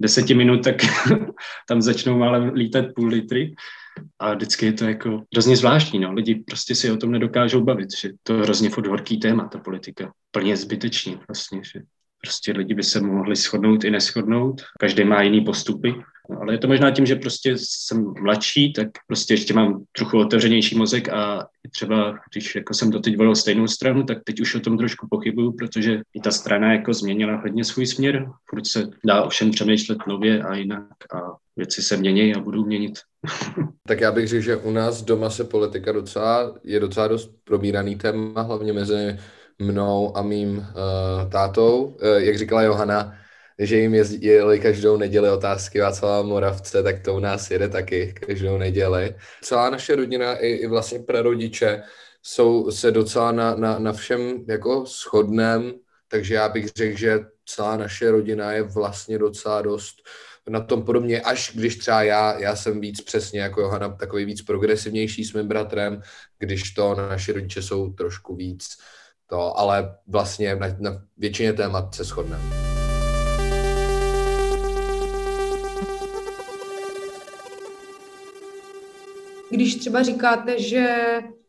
deseti 0.00 0.34
minut 0.34 0.64
tak 0.64 0.76
tam 1.68 1.82
začnou 1.82 2.18
málem 2.18 2.52
lítat 2.54 2.84
půl 2.94 3.08
litry 3.08 3.54
a 4.18 4.34
vždycky 4.34 4.66
je 4.66 4.72
to 4.72 4.84
jako 4.84 5.22
hrozně 5.32 5.56
zvláštní, 5.56 5.98
no. 5.98 6.12
Lidi 6.12 6.34
prostě 6.34 6.74
si 6.74 6.90
o 6.90 6.96
tom 6.96 7.10
nedokážou 7.10 7.64
bavit, 7.64 7.88
že 8.00 8.10
to 8.22 8.34
je 8.34 8.42
hrozně 8.42 8.70
furt 8.70 8.86
horký 8.86 9.18
téma, 9.18 9.48
ta 9.48 9.58
politika. 9.58 10.12
Plně 10.30 10.56
zbytečný 10.56 11.20
vlastně, 11.28 11.60
že 11.72 11.80
prostě 12.20 12.52
lidi 12.52 12.74
by 12.74 12.82
se 12.82 13.00
mohli 13.00 13.36
shodnout 13.36 13.84
i 13.84 13.90
neschodnout, 13.90 14.62
každý 14.80 15.04
má 15.04 15.22
jiný 15.22 15.40
postupy 15.40 15.94
ale 16.40 16.54
je 16.54 16.58
to 16.58 16.68
možná 16.68 16.90
tím, 16.90 17.06
že 17.06 17.16
prostě 17.16 17.54
jsem 17.56 18.12
mladší, 18.22 18.72
tak 18.72 18.88
prostě 19.06 19.34
ještě 19.34 19.54
mám 19.54 19.84
trochu 19.96 20.18
otevřenější 20.18 20.78
mozek 20.78 21.08
a 21.08 21.46
třeba, 21.70 22.18
když 22.32 22.54
jako 22.54 22.74
jsem 22.74 22.90
doteď 22.90 23.16
volil 23.16 23.34
stejnou 23.34 23.66
stranu, 23.66 24.02
tak 24.02 24.18
teď 24.24 24.40
už 24.40 24.54
o 24.54 24.60
tom 24.60 24.78
trošku 24.78 25.06
pochybuju, 25.10 25.52
protože 25.52 26.00
i 26.14 26.20
ta 26.20 26.30
strana 26.30 26.72
jako 26.72 26.94
změnila 26.94 27.36
hodně 27.36 27.64
svůj 27.64 27.86
směr. 27.86 28.28
Furt 28.50 28.66
se 28.66 28.90
dá 29.06 29.22
ovšem 29.22 29.50
přemýšlet 29.50 29.98
nově 30.08 30.42
a 30.42 30.54
jinak 30.54 30.86
a 31.14 31.20
věci 31.56 31.82
se 31.82 31.96
mění 31.96 32.34
a 32.34 32.40
budou 32.40 32.66
měnit. 32.66 32.98
tak 33.88 34.00
já 34.00 34.12
bych 34.12 34.28
řekl, 34.28 34.42
že 34.42 34.56
u 34.56 34.70
nás 34.70 35.02
doma 35.02 35.30
se 35.30 35.44
politika 35.44 35.92
docela, 35.92 36.54
je 36.64 36.80
docela 36.80 37.08
dost 37.08 37.30
probíraný 37.44 37.96
téma, 37.96 38.42
hlavně 38.42 38.72
mezi 38.72 39.18
mnou 39.58 40.16
a 40.16 40.22
mým 40.22 40.56
uh, 40.58 40.64
tátou. 41.30 41.84
Uh, 41.84 41.96
jak 42.16 42.38
říkala 42.38 42.62
Johana, 42.62 43.14
že 43.58 43.76
jim 43.76 43.94
jezdili 43.94 44.60
každou 44.60 44.96
neděli 44.96 45.30
otázky 45.30 45.80
Václava 45.80 46.22
Moravce, 46.22 46.82
tak 46.82 47.02
to 47.02 47.14
u 47.14 47.18
nás 47.18 47.50
jede 47.50 47.68
taky 47.68 48.14
každou 48.26 48.58
neděli. 48.58 49.14
Celá 49.42 49.70
naše 49.70 49.96
rodina 49.96 50.36
i, 50.36 50.48
i 50.48 50.66
vlastně 50.66 50.98
prarodiče 50.98 51.82
jsou 52.22 52.70
se 52.70 52.90
docela 52.90 53.32
na, 53.32 53.54
na, 53.54 53.78
na 53.78 53.92
všem 53.92 54.44
jako 54.48 54.84
shodnem, 54.86 55.72
takže 56.08 56.34
já 56.34 56.48
bych 56.48 56.66
řekl, 56.76 56.98
že 56.98 57.20
celá 57.46 57.76
naše 57.76 58.10
rodina 58.10 58.52
je 58.52 58.62
vlastně 58.62 59.18
docela 59.18 59.62
dost 59.62 59.94
na 60.48 60.60
tom 60.60 60.82
podobně, 60.82 61.20
až 61.20 61.52
když 61.54 61.76
třeba 61.76 62.02
já, 62.02 62.38
já 62.38 62.56
jsem 62.56 62.80
víc 62.80 63.00
přesně 63.00 63.40
jako 63.40 63.60
Johana, 63.60 63.88
takový 63.88 64.24
víc 64.24 64.42
progresivnější 64.42 65.24
s 65.24 65.32
mým 65.32 65.48
bratrem, 65.48 66.02
když 66.38 66.70
to 66.70 66.94
naše 66.94 67.32
rodiče 67.32 67.62
jsou 67.62 67.92
trošku 67.92 68.36
víc 68.36 68.68
to, 69.26 69.58
ale 69.58 69.96
vlastně 70.06 70.56
na, 70.56 70.66
na 70.78 71.02
většině 71.16 71.52
témat 71.52 71.94
se 71.94 72.04
shodneme. 72.04 72.73
Když 79.54 79.74
třeba 79.74 80.02
říkáte, 80.02 80.58
že 80.58 80.96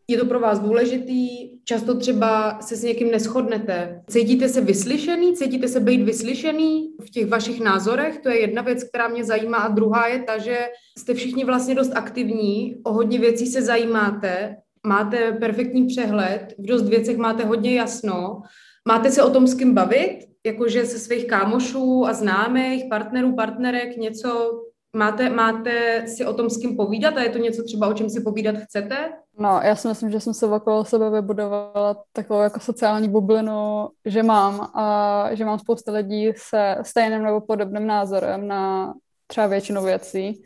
je 0.07 0.17
to 0.17 0.25
pro 0.25 0.39
vás 0.39 0.59
důležitý, 0.59 1.27
často 1.63 1.97
třeba 1.97 2.61
se 2.61 2.75
s 2.75 2.83
někým 2.83 3.11
neschodnete. 3.11 4.01
Cítíte 4.09 4.49
se 4.49 4.61
vyslyšený? 4.61 5.35
Cítíte 5.35 5.67
se 5.67 5.79
být 5.79 6.01
vyslyšený 6.03 6.89
v 7.01 7.09
těch 7.09 7.25
vašich 7.25 7.59
názorech? 7.59 8.19
To 8.19 8.29
je 8.29 8.39
jedna 8.39 8.61
věc, 8.61 8.83
která 8.83 9.07
mě 9.07 9.23
zajímá. 9.23 9.57
A 9.57 9.67
druhá 9.67 10.07
je 10.07 10.23
ta, 10.23 10.37
že 10.37 10.57
jste 10.97 11.13
všichni 11.13 11.45
vlastně 11.45 11.75
dost 11.75 11.91
aktivní, 11.95 12.75
o 12.83 12.93
hodně 12.93 13.19
věcí 13.19 13.47
se 13.47 13.61
zajímáte, 13.61 14.55
máte 14.87 15.31
perfektní 15.31 15.87
přehled, 15.87 16.53
v 16.59 16.65
dost 16.65 16.89
věcech 16.89 17.17
máte 17.17 17.45
hodně 17.45 17.73
jasno. 17.73 18.41
Máte 18.87 19.11
se 19.11 19.23
o 19.23 19.29
tom 19.29 19.47
s 19.47 19.53
kým 19.53 19.73
bavit? 19.73 20.19
Jakože 20.45 20.85
se 20.85 20.99
svých 20.99 21.27
kámošů 21.27 22.05
a 22.05 22.13
známých, 22.13 22.83
partnerů, 22.89 23.35
partnerek, 23.35 23.97
něco 23.97 24.61
Máte, 24.95 25.29
máte 25.29 26.07
si 26.07 26.25
o 26.25 26.33
tom 26.33 26.49
s 26.49 26.57
kým 26.57 26.77
povídat 26.77 27.17
a 27.17 27.21
je 27.21 27.29
to 27.29 27.37
něco 27.37 27.63
třeba, 27.63 27.87
o 27.87 27.93
čem 27.93 28.09
si 28.09 28.21
povídat 28.21 28.55
chcete? 28.55 28.95
No, 29.39 29.59
já 29.63 29.75
si 29.75 29.87
myslím, 29.87 30.11
že 30.11 30.19
jsem 30.19 30.33
se 30.33 30.47
okolo 30.47 30.85
sebe 30.85 31.09
vybudovala 31.09 32.03
takovou 32.13 32.41
jako 32.41 32.59
sociální 32.59 33.09
bublinu, 33.09 33.89
že 34.05 34.23
mám 34.23 34.61
a 34.61 35.29
že 35.33 35.45
mám 35.45 35.59
spousta 35.59 35.91
lidí 35.91 36.33
se 36.35 36.75
stejným 36.81 37.23
nebo 37.23 37.41
podobným 37.41 37.87
názorem 37.87 38.47
na 38.47 38.93
třeba 39.27 39.47
většinu 39.47 39.83
věcí, 39.83 40.43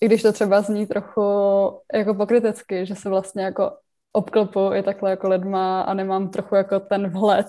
i 0.00 0.06
když 0.06 0.22
to 0.22 0.32
třeba 0.32 0.60
zní 0.60 0.86
trochu 0.86 1.22
jako 1.94 2.14
pokrytecky, 2.14 2.86
že 2.86 2.94
se 2.94 3.08
vlastně 3.08 3.42
jako 3.42 3.70
obklopu 4.12 4.70
i 4.74 4.82
takhle 4.82 5.10
jako 5.10 5.28
lidma 5.28 5.80
a 5.80 5.94
nemám 5.94 6.28
trochu 6.28 6.54
jako 6.54 6.80
ten 6.80 7.10
vhled 7.10 7.46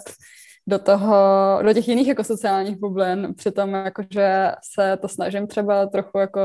do 0.69 0.79
toho, 0.79 1.15
do 1.61 1.73
těch 1.73 1.87
jiných 1.87 2.07
jako 2.07 2.23
sociálních 2.23 2.77
bublin, 2.77 3.33
přitom 3.37 3.73
jakože 3.73 4.51
se 4.73 4.97
to 5.01 5.07
snažím 5.07 5.47
třeba 5.47 5.85
trochu 5.85 6.17
jako 6.17 6.41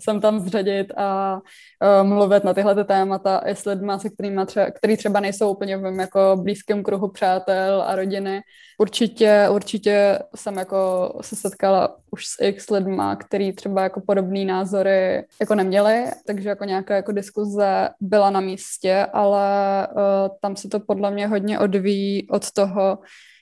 sem 0.00 0.20
tam 0.20 0.40
zředit 0.40 0.92
a 0.96 1.34
uh, 1.34 2.08
mluvit 2.08 2.44
na 2.44 2.54
tyhle 2.54 2.74
ty 2.74 2.84
témata 2.84 3.42
i 3.46 3.56
s 3.56 3.64
lidma, 3.64 3.98
se 3.98 4.10
kterými 4.10 4.46
třeba, 4.46 4.70
který 4.70 4.96
třeba 4.96 5.20
nejsou 5.20 5.50
úplně 5.50 5.76
v 5.76 5.80
mém 5.80 6.00
jako 6.00 6.36
blízkém 6.42 6.82
kruhu 6.82 7.08
přátel 7.08 7.82
a 7.86 7.94
rodiny. 7.94 8.40
Určitě, 8.78 9.48
určitě 9.50 10.18
jsem 10.34 10.56
jako 10.56 11.12
se 11.20 11.36
setkala 11.36 11.96
už 12.10 12.26
s 12.26 12.44
x 12.44 12.70
lidma, 12.70 13.16
který 13.16 13.52
třeba 13.52 13.82
jako 13.82 14.00
podobné 14.00 14.44
názory 14.44 15.24
jako 15.40 15.54
neměli, 15.54 16.04
takže 16.26 16.48
jako 16.48 16.64
nějaká 16.64 16.96
jako 16.96 17.12
diskuze 17.12 17.88
byla 18.00 18.30
na 18.30 18.40
místě, 18.40 19.06
ale 19.12 19.88
uh, 19.92 20.02
tam 20.40 20.56
se 20.56 20.68
to 20.68 20.80
podle 20.80 21.10
mě 21.10 21.26
hodně 21.26 21.58
odvíjí 21.58 22.28
od 22.28 22.50
toho, 22.50 22.98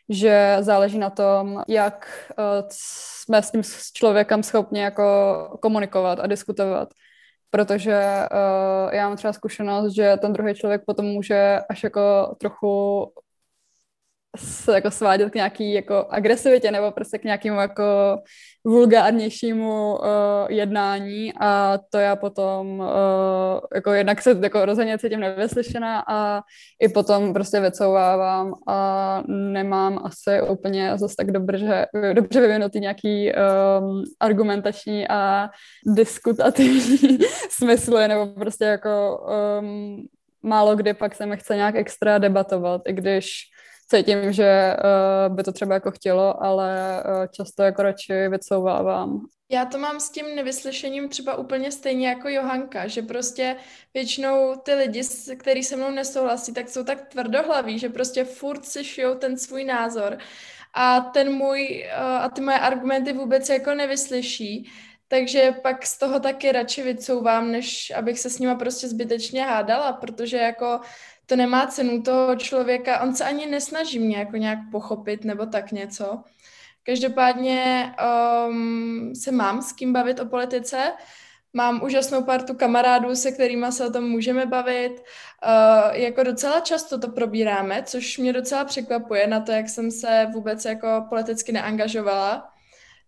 že 0.08 0.56
záleží 0.60 0.98
na 0.98 1.10
tom, 1.10 1.62
jak 1.68 2.24
uh, 2.38 2.68
jsme 2.70 3.42
s 3.42 3.50
tím 3.50 3.62
člověkem 3.92 4.42
schopni 4.42 4.80
jako 4.80 5.04
komunikovat 5.62 6.20
a 6.20 6.26
diskutovat. 6.26 6.88
Protože 7.50 8.00
uh, 8.32 8.94
já 8.94 9.08
mám 9.08 9.16
třeba 9.16 9.32
zkušenost, 9.32 9.94
že 9.94 10.16
ten 10.20 10.32
druhý 10.32 10.54
člověk 10.54 10.82
potom 10.86 11.06
může 11.06 11.58
až 11.70 11.84
jako 11.84 12.34
trochu 12.40 13.04
se 14.36 14.72
jako 14.72 14.90
svádět 14.90 15.30
k 15.30 15.34
nějaký 15.34 15.72
jako 15.72 16.06
agresivitě 16.10 16.70
nebo 16.70 16.90
prostě 16.90 17.18
k 17.18 17.24
nějakému 17.24 17.60
jako 17.60 17.84
vulgárnějšímu 18.64 19.92
uh, 19.92 20.06
jednání 20.48 21.32
a 21.40 21.78
to 21.90 21.98
já 21.98 22.16
potom 22.16 22.78
uh, 22.80 22.86
jako 23.74 23.92
jednak 23.92 24.22
se 24.22 24.38
jako 24.42 24.64
rozhodně 24.64 24.98
cítím 24.98 25.20
nevyslyšená 25.20 26.04
a 26.08 26.42
i 26.80 26.88
potom 26.88 27.32
prostě 27.32 27.60
vycouvávám 27.60 28.54
a 28.68 29.22
nemám 29.28 30.00
asi 30.04 30.42
úplně 30.42 30.92
zase 30.96 31.14
tak 31.18 31.30
dobře, 31.30 31.86
dobře 32.12 32.40
vyvinutý 32.40 32.80
nějaký 32.80 33.32
um, 33.32 34.02
argumentační 34.20 35.08
a 35.08 35.48
diskutativní 35.96 37.18
smysly 37.50 38.08
nebo 38.08 38.26
prostě 38.26 38.64
jako 38.64 39.26
um, 39.60 40.06
málo 40.42 40.76
kdy 40.76 40.94
pak 40.94 41.14
se 41.14 41.26
mi 41.26 41.36
chce 41.36 41.56
nějak 41.56 41.74
extra 41.74 42.18
debatovat, 42.18 42.82
i 42.88 42.92
když 42.92 43.30
cítím, 43.88 44.32
že 44.32 44.76
uh, 45.28 45.34
by 45.34 45.42
to 45.42 45.52
třeba 45.52 45.74
jako 45.74 45.90
chtělo, 45.90 46.42
ale 46.42 47.02
uh, 47.06 47.26
často 47.26 47.62
jako 47.62 47.82
radši 47.82 48.28
vycouvávám. 48.28 49.26
Já 49.50 49.64
to 49.64 49.78
mám 49.78 50.00
s 50.00 50.10
tím 50.10 50.34
nevyslyšením 50.34 51.08
třeba 51.08 51.34
úplně 51.34 51.72
stejně 51.72 52.08
jako 52.08 52.28
Johanka, 52.28 52.86
že 52.86 53.02
prostě 53.02 53.56
většinou 53.94 54.56
ty 54.56 54.74
lidi, 54.74 55.02
kteří 55.36 55.62
se 55.62 55.76
mnou 55.76 55.90
nesouhlasí, 55.90 56.54
tak 56.54 56.68
jsou 56.68 56.84
tak 56.84 57.08
tvrdohlaví, 57.08 57.78
že 57.78 57.88
prostě 57.88 58.24
furt 58.24 58.64
si 58.64 58.84
šijou 58.84 59.14
ten 59.14 59.38
svůj 59.38 59.64
názor 59.64 60.18
a 60.74 61.00
ten 61.00 61.32
můj 61.32 61.86
uh, 61.98 62.02
a 62.04 62.28
ty 62.28 62.40
moje 62.40 62.58
argumenty 62.58 63.12
vůbec 63.12 63.48
jako 63.48 63.74
nevyslyší. 63.74 64.70
Takže 65.10 65.54
pak 65.62 65.86
z 65.86 65.98
toho 65.98 66.20
taky 66.20 66.52
radši 66.52 66.82
vycouvám, 66.82 67.52
než 67.52 67.92
abych 67.96 68.18
se 68.18 68.30
s 68.30 68.38
nima 68.38 68.54
prostě 68.54 68.88
zbytečně 68.88 69.44
hádala, 69.44 69.92
protože 69.92 70.36
jako 70.36 70.80
to 71.28 71.36
nemá 71.36 71.66
cenu 71.66 72.02
toho 72.02 72.36
člověka, 72.36 73.00
on 73.00 73.14
se 73.14 73.24
ani 73.24 73.46
nesnaží 73.46 73.98
mě 73.98 74.16
jako 74.16 74.36
nějak 74.36 74.58
pochopit 74.72 75.24
nebo 75.24 75.46
tak 75.46 75.72
něco. 75.72 76.22
Každopádně 76.82 77.92
um, 78.48 79.14
se 79.14 79.32
mám 79.32 79.62
s 79.62 79.72
kým 79.72 79.92
bavit 79.92 80.20
o 80.20 80.26
politice, 80.26 80.92
mám 81.52 81.82
úžasnou 81.82 82.22
partu 82.22 82.54
kamarádů, 82.54 83.14
se 83.16 83.32
kterými 83.32 83.72
se 83.72 83.86
o 83.86 83.90
tom 83.90 84.04
můžeme 84.04 84.46
bavit. 84.46 84.92
Uh, 84.92 85.96
jako 85.96 86.22
docela 86.22 86.60
často 86.60 86.98
to 86.98 87.08
probíráme, 87.08 87.82
což 87.82 88.18
mě 88.18 88.32
docela 88.32 88.64
překvapuje 88.64 89.26
na 89.26 89.40
to, 89.40 89.52
jak 89.52 89.68
jsem 89.68 89.90
se 89.90 90.26
vůbec 90.34 90.64
jako 90.64 91.06
politicky 91.08 91.52
neangažovala. 91.52 92.48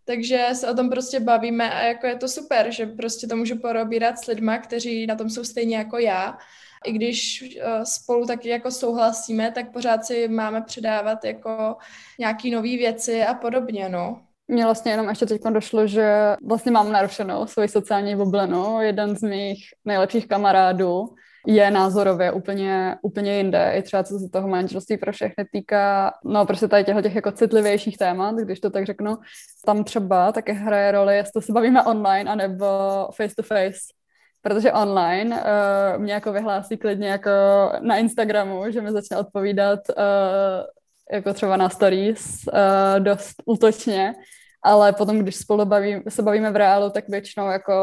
Takže 0.04 0.46
se 0.52 0.70
o 0.70 0.74
tom 0.74 0.90
prostě 0.90 1.20
bavíme 1.20 1.74
a 1.74 1.82
jako 1.82 2.06
je 2.06 2.16
to 2.16 2.28
super, 2.28 2.70
že 2.70 2.86
prostě 2.86 3.26
to 3.26 3.36
můžu 3.36 3.58
porobírat 3.58 4.18
s 4.18 4.26
lidma, 4.26 4.58
kteří 4.58 5.06
na 5.06 5.14
tom 5.14 5.30
jsou 5.30 5.44
stejně 5.44 5.76
jako 5.76 5.98
já 5.98 6.38
i 6.86 6.92
když 6.92 7.42
uh, 7.42 7.82
spolu 7.82 8.26
taky 8.26 8.48
jako 8.48 8.70
souhlasíme, 8.70 9.50
tak 9.50 9.72
pořád 9.72 10.04
si 10.04 10.28
máme 10.28 10.62
předávat 10.62 11.24
jako 11.24 11.76
nějaký 12.18 12.50
nové 12.50 12.68
věci 12.68 13.22
a 13.22 13.34
podobně, 13.34 13.88
no. 13.88 14.20
Mně 14.48 14.64
vlastně 14.64 14.92
jenom 14.92 15.08
ještě 15.08 15.26
teď 15.26 15.42
došlo, 15.42 15.86
že 15.86 16.36
vlastně 16.48 16.72
mám 16.72 16.92
narušenou 16.92 17.46
svoji 17.46 17.68
sociální 17.68 18.16
bublinu. 18.16 18.80
Jeden 18.80 19.16
z 19.16 19.22
mých 19.22 19.64
nejlepších 19.84 20.28
kamarádů 20.28 21.08
je 21.46 21.70
názorově 21.70 22.32
úplně, 22.32 22.96
úplně 23.02 23.36
jinde, 23.36 23.72
i 23.76 23.82
třeba 23.82 24.04
co 24.04 24.18
se 24.18 24.28
toho 24.28 24.48
manželství 24.48 24.96
pro 24.96 25.12
všechny 25.12 25.44
týká, 25.52 26.12
no 26.24 26.46
prostě 26.46 26.68
tady 26.68 26.84
těchto 26.84 27.02
těch 27.02 27.14
jako 27.14 27.32
citlivějších 27.32 27.98
témat, 27.98 28.34
když 28.36 28.60
to 28.60 28.70
tak 28.70 28.86
řeknu, 28.86 29.16
tam 29.66 29.84
třeba 29.84 30.32
také 30.32 30.52
hraje 30.52 30.92
roli, 30.92 31.16
jestli 31.16 31.42
se 31.42 31.52
bavíme 31.52 31.82
online 31.82 32.30
anebo 32.30 32.66
face 33.16 33.34
to 33.34 33.42
face 33.42 33.78
protože 34.42 34.72
online 34.72 35.36
uh, 35.36 36.02
mě 36.02 36.12
jako 36.12 36.32
vyhlásí 36.32 36.76
klidně 36.76 37.08
jako 37.08 37.30
na 37.80 37.96
Instagramu, 37.96 38.70
že 38.70 38.80
mi 38.80 38.92
začne 38.92 39.16
odpovídat 39.16 39.80
uh, 39.88 40.04
jako 41.12 41.34
třeba 41.34 41.56
na 41.56 41.68
stories 41.68 42.44
uh, 42.52 43.00
dost 43.00 43.34
útočně, 43.46 44.14
ale 44.64 44.92
potom, 44.92 45.18
když 45.18 45.36
spolu 45.36 45.64
baví, 45.64 46.02
se 46.08 46.22
bavíme 46.22 46.50
v 46.50 46.56
reálu, 46.56 46.90
tak 46.90 47.08
většinou 47.08 47.46
jako 47.46 47.74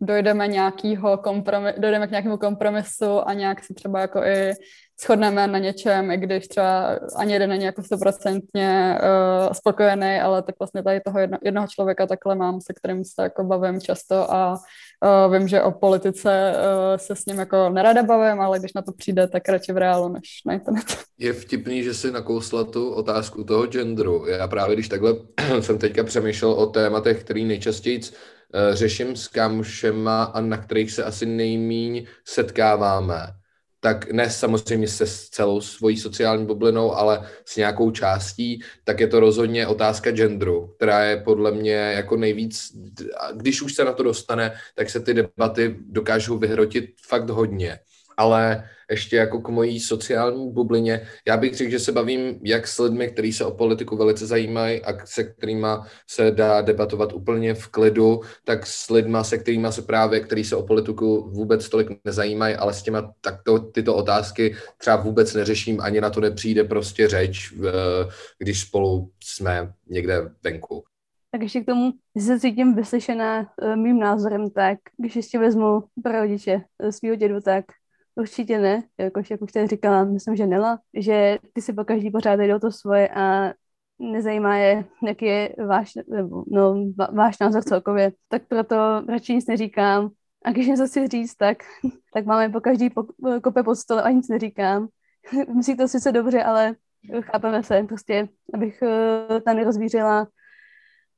dojdeme, 0.00 0.48
nějakýho 0.48 1.18
kompromis, 1.18 1.74
dojdeme 1.78 2.06
k 2.06 2.10
nějakému 2.10 2.36
kompromisu 2.36 3.28
a 3.28 3.32
nějak 3.32 3.64
si 3.64 3.74
třeba 3.74 4.00
jako 4.00 4.24
i 4.24 4.52
shodneme 5.04 5.46
na 5.46 5.58
něčem, 5.58 6.10
i 6.10 6.16
když 6.16 6.48
třeba 6.48 6.98
ani 7.16 7.32
jeden 7.32 7.50
není 7.50 7.64
jako 7.64 7.82
stoprocentně 7.82 8.98
uh, 9.02 9.52
spokojený, 9.52 10.20
ale 10.20 10.42
tak 10.42 10.54
vlastně 10.58 10.82
tady 10.82 11.00
toho 11.00 11.18
jedno, 11.18 11.38
jednoho 11.42 11.66
člověka 11.66 12.06
takhle 12.06 12.34
mám, 12.34 12.60
se 12.60 12.72
kterým 12.74 13.04
se 13.04 13.22
jako 13.22 13.44
bavím 13.44 13.80
často 13.80 14.32
a 14.34 14.54
uh, 14.54 15.34
vím, 15.34 15.48
že 15.48 15.62
o 15.62 15.70
politice 15.70 16.52
uh, 16.54 16.96
se 16.96 17.16
s 17.16 17.26
ním 17.26 17.38
jako 17.38 17.68
nerada 17.68 18.02
bavím, 18.02 18.40
ale 18.40 18.58
když 18.58 18.72
na 18.72 18.82
to 18.82 18.92
přijde, 18.92 19.28
tak 19.28 19.48
radši 19.48 19.72
v 19.72 19.76
reálu 19.76 20.08
než 20.08 20.22
na 20.46 20.54
internetu. 20.54 20.94
Je 21.18 21.32
vtipný, 21.32 21.82
že 21.82 21.94
si 21.94 22.10
nakousla 22.10 22.64
tu 22.64 22.90
otázku 22.90 23.44
toho 23.44 23.66
genderu. 23.66 24.26
Já 24.26 24.48
právě 24.48 24.76
když 24.76 24.88
takhle 24.88 25.14
jsem 25.60 25.78
teďka 25.78 26.04
přemýšlel 26.04 26.52
o 26.52 26.66
tématech, 26.66 27.24
který 27.24 27.44
nejčastěji 27.44 28.00
řeším 28.72 29.16
s 29.16 29.28
kamušema 29.28 30.22
a 30.22 30.40
na 30.40 30.56
kterých 30.56 30.92
se 30.92 31.04
asi 31.04 31.26
nejmíň 31.26 32.06
setkáváme, 32.24 33.26
tak 33.80 34.12
ne 34.12 34.30
samozřejmě 34.30 34.88
se 34.88 35.06
s 35.06 35.28
celou 35.28 35.60
svojí 35.60 35.96
sociální 35.96 36.46
bublinou, 36.46 36.92
ale 36.92 37.28
s 37.44 37.56
nějakou 37.56 37.90
částí, 37.90 38.62
tak 38.84 39.00
je 39.00 39.06
to 39.06 39.20
rozhodně 39.20 39.66
otázka 39.66 40.10
genderu, 40.10 40.66
která 40.76 41.04
je 41.04 41.16
podle 41.16 41.52
mě 41.52 41.72
jako 41.72 42.16
nejvíc, 42.16 42.72
když 43.32 43.62
už 43.62 43.74
se 43.74 43.84
na 43.84 43.92
to 43.92 44.02
dostane, 44.02 44.52
tak 44.74 44.90
se 44.90 45.00
ty 45.00 45.14
debaty 45.14 45.76
dokážou 45.88 46.38
vyhrotit 46.38 46.84
fakt 47.08 47.30
hodně. 47.30 47.78
Ale 48.20 48.64
ještě 48.90 49.16
jako 49.16 49.40
k 49.40 49.48
mojí 49.48 49.80
sociální 49.80 50.52
bublině. 50.52 51.00
Já 51.28 51.36
bych 51.36 51.54
řekl, 51.54 51.70
že 51.70 51.78
se 51.78 51.92
bavím 51.92 52.40
jak 52.44 52.66
s 52.66 52.78
lidmi, 52.78 53.08
kteří 53.08 53.32
se 53.32 53.44
o 53.44 53.50
politiku 53.50 53.96
velice 53.96 54.26
zajímají 54.26 54.82
a 54.82 55.06
se 55.06 55.24
kterými 55.24 55.66
se 56.10 56.30
dá 56.30 56.60
debatovat 56.60 57.12
úplně 57.12 57.54
v 57.54 57.68
klidu, 57.68 58.20
tak 58.44 58.66
s 58.66 58.90
lidmi, 58.90 59.18
se 59.22 59.38
kterými 59.38 59.68
se 59.70 59.82
právě, 59.82 60.20
kteří 60.20 60.44
se 60.44 60.56
o 60.56 60.62
politiku 60.62 61.30
vůbec 61.30 61.68
tolik 61.68 61.88
nezajímají, 62.04 62.54
ale 62.54 62.74
s 62.74 62.82
těma 62.82 63.12
takto 63.20 63.58
tyto 63.58 63.94
otázky 63.94 64.56
třeba 64.78 64.96
vůbec 64.96 65.34
neřeším, 65.34 65.80
ani 65.80 66.00
na 66.00 66.10
to 66.10 66.20
nepřijde 66.20 66.64
prostě 66.64 67.08
řeč, 67.08 67.54
když 68.38 68.60
spolu 68.60 69.10
jsme 69.24 69.72
někde 69.88 70.30
venku. 70.44 70.84
Tak 71.32 71.42
ještě 71.42 71.60
k 71.60 71.66
tomu, 71.66 71.92
že 72.16 72.22
se 72.22 72.40
cítím 72.40 72.74
vyslyšená 72.74 73.40
eh, 73.62 73.76
mým 73.76 73.98
názorem, 73.98 74.50
tak 74.50 74.78
když 74.96 75.16
ještě 75.16 75.38
vezmu 75.38 75.84
pro 76.02 76.12
rodiče 76.12 76.60
eh, 76.78 76.92
svého 76.92 77.16
dědu, 77.16 77.40
tak 77.40 77.64
Určitě 78.14 78.58
ne, 78.58 78.82
jakož 78.98 79.30
jak 79.30 79.42
už 79.42 79.52
tady 79.52 79.66
říkala, 79.66 80.04
myslím, 80.04 80.36
že 80.36 80.46
Nela, 80.46 80.78
že 80.94 81.38
ty 81.52 81.62
si 81.62 81.72
po 81.72 81.84
každý 81.84 82.10
pořád 82.10 82.40
jdou 82.40 82.58
to 82.58 82.70
svoje 82.70 83.08
a 83.08 83.52
nezajímá 83.98 84.56
je, 84.56 84.84
jaký 85.06 85.26
je 85.26 85.54
váš, 85.66 85.92
nebo, 86.08 86.44
no, 86.48 86.74
váš 87.12 87.38
názor 87.38 87.62
celkově, 87.62 88.12
tak 88.28 88.42
proto 88.48 88.76
radši 89.08 89.34
nic 89.34 89.46
neříkám. 89.46 90.10
A 90.44 90.50
když 90.50 90.66
něco 90.66 90.86
chci 90.86 91.08
říct, 91.08 91.34
tak, 91.34 91.58
tak 92.14 92.26
máme 92.26 92.48
po 92.48 92.60
každý 92.60 92.90
po, 92.90 93.04
kope 93.42 93.62
pod 93.62 93.74
stole 93.74 94.02
a 94.02 94.10
nic 94.10 94.28
neříkám. 94.28 94.88
Myslí 95.56 95.76
to 95.76 95.88
sice 95.88 96.12
dobře, 96.12 96.42
ale 96.42 96.74
chápeme 97.20 97.62
se, 97.62 97.82
prostě, 97.88 98.28
abych 98.54 98.82
uh, 98.82 99.40
tam 99.40 99.56
nerozvířila 99.56 100.26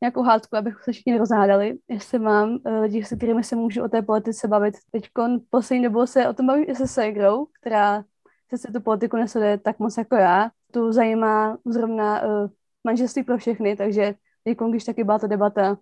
nějakou 0.03 0.23
hádku, 0.23 0.57
abych 0.57 0.83
se 0.83 0.93
všichni 0.93 1.19
rozhádali, 1.19 1.79
jestli 1.89 2.19
mám 2.19 2.51
uh, 2.51 2.81
lidi, 2.81 3.05
se 3.05 3.17
kterými 3.17 3.45
se 3.45 3.57
můžu 3.57 3.85
o 3.85 3.89
té 3.89 4.03
politice 4.03 4.49
bavit. 4.49 4.75
Teď 4.91 5.11
poslední 5.51 5.85
dobou 5.85 6.07
se 6.07 6.29
o 6.29 6.33
tom 6.33 6.47
bavím 6.47 6.65
i 6.69 6.75
se 6.75 6.87
Segrou, 6.87 7.47
která 7.61 8.05
se 8.51 8.59
se 8.59 8.73
tu 8.73 8.81
politiku 8.81 9.17
nesleduje 9.17 9.59
tak 9.59 9.79
moc 9.79 9.97
jako 9.99 10.17
já. 10.17 10.51
Tu 10.73 10.93
zajímá 10.93 11.59
zrovna 11.67 12.23
uh, 12.23 12.49
manželství 12.85 13.23
pro 13.23 13.39
všechny, 13.39 13.77
takže 13.77 14.15
teď, 14.45 14.59
když 14.71 14.85
taky 14.85 15.05
byla 15.05 15.19
ta 15.19 15.27
debata 15.27 15.77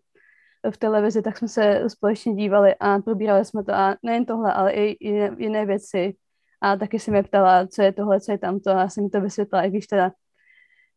v 0.71 0.77
televizi, 0.77 1.23
tak 1.23 1.39
jsme 1.39 1.49
se 1.49 1.85
společně 1.89 2.35
dívali 2.35 2.75
a 2.81 2.99
probírali 2.99 3.45
jsme 3.45 3.65
to 3.65 3.75
a 3.75 3.97
nejen 4.03 4.25
tohle, 4.25 4.53
ale 4.53 4.73
i 4.73 5.09
jiné, 5.09 5.37
jiné 5.39 5.67
věci. 5.67 6.15
A 6.61 6.77
taky 6.77 6.99
si 6.99 7.11
mě 7.11 7.23
ptala, 7.23 7.67
co 7.67 7.83
je 7.83 7.93
tohle, 7.93 8.21
co 8.21 8.33
je 8.33 8.39
tamto 8.39 8.71
a 8.71 8.81
já 8.81 8.89
jsem 8.89 9.05
mi 9.05 9.11
to 9.11 9.21
vysvětlila, 9.21 9.65
i 9.65 9.71
když 9.71 9.87
teda 9.87 10.13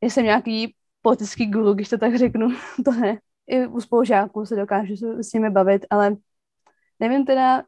jsem 0.02 0.24
nějaký 0.24 0.76
politický 1.04 1.46
guru, 1.46 1.74
když 1.74 1.89
to 1.89 1.98
tak 1.98 2.16
řeknu, 2.16 2.50
to 2.86 2.92
ne. 2.92 3.20
I 3.48 3.68
u 3.68 3.82
spolužáků 3.82 4.46
se 4.46 4.56
dokážu 4.56 4.96
s 5.24 5.34
nimi 5.34 5.50
bavit, 5.50 5.86
ale 5.89 6.16
nevím 7.00 7.26
teda, 7.26 7.63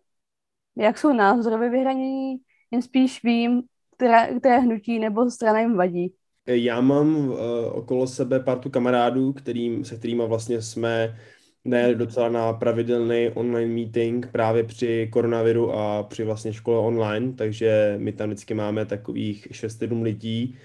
jak 0.78 0.98
jsou 0.98 1.14
názorově 1.14 1.70
vyhranění, 1.70 2.36
jen 2.72 2.82
spíš 2.82 3.24
vím, 3.24 3.62
které, 3.96 4.40
které 4.40 4.60
hnutí 4.60 5.00
nebo 5.00 5.32
strana 5.32 5.60
jim 5.60 5.76
vadí. 5.76 6.14
Já 6.48 6.82
mám 6.82 7.16
uh, 7.18 7.38
okolo 7.72 8.08
sebe 8.08 8.40
partu 8.40 8.70
kamarádů, 8.70 9.34
kterým, 9.34 9.86
se 9.86 9.96
kterými 9.96 10.24
vlastně 10.28 10.62
jsme 10.62 11.18
ne 11.66 11.96
docela 11.96 12.30
na 12.30 12.54
pravidelný 12.54 13.30
online 13.34 13.74
meeting 13.74 14.28
právě 14.32 14.64
při 14.64 15.10
koronaviru 15.12 15.74
a 15.74 16.04
při 16.04 16.24
vlastně 16.24 16.54
škole 16.54 16.80
online, 16.80 17.34
takže 17.34 17.96
my 17.98 18.12
tam 18.12 18.30
vždycky 18.30 18.54
máme 18.54 18.86
takových 18.86 19.48
6-7 19.52 20.02
lidí 20.02 20.58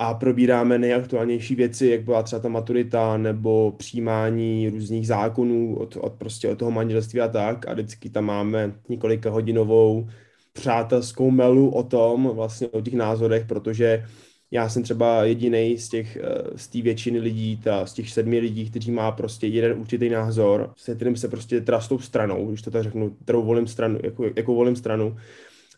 a 0.00 0.14
probíráme 0.14 0.78
nejaktuálnější 0.78 1.54
věci, 1.54 1.86
jak 1.86 2.02
byla 2.02 2.22
třeba 2.22 2.42
ta 2.42 2.48
maturita 2.48 3.16
nebo 3.16 3.72
přijímání 3.72 4.68
různých 4.68 5.06
zákonů 5.06 5.76
od, 5.78 5.96
od 5.96 6.12
prostě 6.12 6.48
od 6.48 6.58
toho 6.58 6.70
manželství 6.70 7.20
a 7.20 7.28
tak. 7.28 7.68
A 7.68 7.72
vždycky 7.72 8.10
tam 8.10 8.24
máme 8.24 8.74
několika 8.88 9.30
hodinovou 9.30 10.08
přátelskou 10.52 11.30
melu 11.30 11.70
o 11.70 11.82
tom, 11.82 12.30
vlastně 12.34 12.68
o 12.68 12.80
těch 12.80 12.94
názorech, 12.94 13.46
protože 13.46 14.06
já 14.50 14.68
jsem 14.68 14.82
třeba 14.82 15.24
jediný 15.24 15.78
z 15.78 15.88
těch, 15.88 16.16
eh, 16.16 16.58
z 16.58 16.68
té 16.68 16.82
většiny 16.82 17.18
lidí, 17.20 17.56
ta, 17.56 17.86
z 17.86 17.92
těch 17.94 18.10
sedmi 18.10 18.38
lidí, 18.38 18.70
kteří 18.70 18.90
má 18.90 19.12
prostě 19.12 19.46
jeden 19.46 19.78
určitý 19.80 20.08
názor, 20.08 20.72
se 20.76 20.94
kterým 20.94 21.16
se 21.16 21.28
prostě 21.28 21.60
teda 21.60 21.80
s 21.80 21.88
tou 21.88 21.98
stranou, 21.98 22.46
když 22.48 22.62
to 22.62 22.70
tak 22.70 22.82
řeknu, 22.82 23.10
kterou 23.10 23.42
volím 23.42 23.66
stranu, 23.66 23.98
jako, 24.02 24.24
jako 24.36 24.54
volím 24.54 24.76
stranu, 24.76 25.16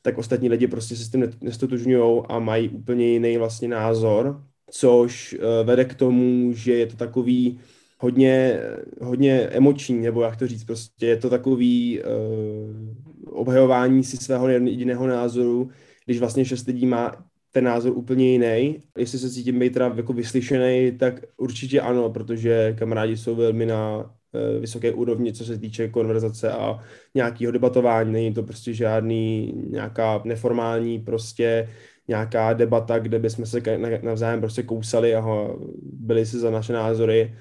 tak 0.03 0.19
ostatní 0.19 0.49
lidi 0.49 0.67
prostě 0.67 0.97
se 0.97 1.05
s 1.05 1.11
tím 1.11 1.31
nestotožňují 1.41 2.23
a 2.29 2.39
mají 2.39 2.69
úplně 2.69 3.07
jiný 3.07 3.37
vlastně 3.37 3.69
názor, 3.69 4.43
což 4.71 5.35
uh, 5.39 5.67
vede 5.67 5.85
k 5.85 5.95
tomu, 5.95 6.53
že 6.53 6.75
je 6.75 6.87
to 6.87 6.97
takový 6.97 7.59
hodně, 7.99 8.61
hodně 9.01 9.41
emoční, 9.41 10.01
nebo 10.01 10.23
jak 10.23 10.37
to 10.37 10.47
říct, 10.47 10.65
prostě 10.65 11.07
je 11.07 11.17
to 11.17 11.31
takový 11.31 12.01
uh, 12.01 13.35
obhajování 13.35 14.05
si 14.05 14.17
svého 14.17 14.49
jediného 14.49 15.07
názoru, 15.07 15.71
když 16.05 16.19
vlastně 16.19 16.45
šest 16.45 16.67
lidí 16.67 16.87
má 16.87 17.25
ten 17.53 17.65
názor 17.65 17.97
úplně 17.97 18.33
jiný. 18.33 18.83
Jestli 18.99 19.19
se 19.19 19.31
cítím 19.31 19.59
být 19.59 19.73
teda 19.73 19.93
jako 19.97 20.13
vyslyšený, 20.13 20.93
tak 20.99 21.21
určitě 21.37 21.81
ano, 21.81 22.11
protože 22.11 22.75
kamarádi 22.79 23.17
jsou 23.17 23.35
velmi 23.35 23.67
na 23.67 24.15
vysoké 24.61 24.93
úrovni, 24.93 25.33
co 25.33 25.45
se 25.45 25.59
týče 25.59 25.89
konverzace 25.89 26.53
a 26.53 26.79
nějakého 27.15 27.53
debatování. 27.53 28.13
Není 28.13 28.35
to 28.35 28.43
prostě 28.43 28.75
žádný 28.75 29.53
nějaká 29.71 30.23
neformální 30.25 30.99
prostě 30.99 31.69
nějaká 32.09 32.53
debata, 32.53 32.99
kde 32.99 33.19
bychom 33.19 33.47
se 33.47 33.63
navzájem 34.03 34.41
prostě 34.41 34.63
kousali 34.63 35.15
a 35.15 35.49
byli 35.83 36.27
si 36.27 36.39
za 36.39 36.51
naše 36.51 36.73
názory. 36.73 37.35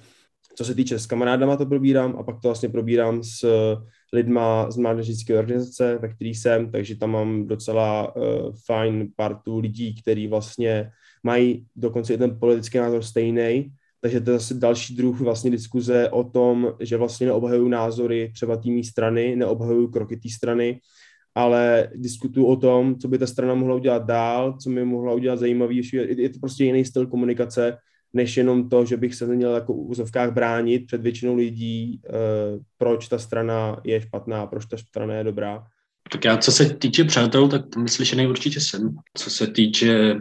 Co 0.55 0.65
se 0.65 0.75
týče 0.75 0.99
s 0.99 1.05
kamarádama, 1.05 1.57
to 1.57 1.65
probírám 1.65 2.15
a 2.19 2.23
pak 2.23 2.35
to 2.41 2.47
vlastně 2.47 2.69
probírám 2.69 3.23
s 3.23 3.45
lidma 4.13 4.71
z 4.71 4.77
mládežnické 4.77 5.39
organizace, 5.39 5.97
ve 6.01 6.07
který 6.07 6.35
jsem, 6.35 6.71
takže 6.71 6.95
tam 6.95 7.11
mám 7.11 7.47
docela 7.47 8.15
uh, 8.15 8.23
fajn 8.65 9.11
partu 9.15 9.59
lidí, 9.59 10.01
kteří 10.01 10.27
vlastně 10.27 10.91
mají 11.23 11.65
dokonce 11.75 12.13
i 12.13 12.17
ten 12.17 12.39
politický 12.39 12.77
názor 12.77 13.03
stejný, 13.03 13.71
takže 14.01 14.21
to 14.21 14.31
je 14.31 14.39
zase 14.39 14.53
další 14.53 14.95
druh 14.95 15.19
vlastně 15.19 15.51
diskuze 15.51 16.09
o 16.09 16.23
tom, 16.23 16.73
že 16.79 16.97
vlastně 16.97 17.27
neobhajují 17.27 17.69
názory 17.69 18.31
třeba 18.33 18.57
tými 18.57 18.83
strany, 18.83 19.35
neobhajují 19.35 19.91
kroky 19.91 20.17
té 20.17 20.29
strany, 20.29 20.79
ale 21.35 21.89
diskutuju 21.95 22.45
o 22.45 22.55
tom, 22.55 22.99
co 22.99 23.07
by 23.07 23.17
ta 23.17 23.27
strana 23.27 23.53
mohla 23.53 23.75
udělat 23.75 24.05
dál, 24.05 24.57
co 24.63 24.69
by 24.69 24.85
mohla 24.85 25.13
udělat 25.13 25.39
zajímavější. 25.39 25.95
Je 25.95 26.29
to 26.29 26.39
prostě 26.39 26.63
jiný 26.63 26.85
styl 26.85 27.07
komunikace, 27.07 27.77
než 28.13 28.37
jenom 28.37 28.69
to, 28.69 28.85
že 28.85 28.97
bych 28.97 29.15
se 29.15 29.27
měl 29.27 29.55
jako 29.55 29.73
v 29.73 29.89
úzovkách 29.89 30.33
bránit 30.33 30.85
před 30.85 31.01
většinou 31.01 31.35
lidí, 31.35 32.01
uh, 32.09 32.63
proč 32.77 33.07
ta 33.07 33.19
strana 33.19 33.81
je 33.83 34.01
špatná, 34.01 34.47
proč 34.47 34.65
ta 34.65 34.77
strana 34.77 35.13
je 35.13 35.23
dobrá. 35.23 35.63
Tak 36.11 36.25
já, 36.25 36.37
co 36.37 36.51
se 36.51 36.73
týče 36.73 37.03
přátel, 37.03 37.47
tak 37.47 37.61
to 37.73 37.79
myslišený 37.79 38.27
určitě 38.27 38.59
jsem. 38.61 38.95
Co 39.17 39.29
se 39.29 39.47
týče 39.47 40.15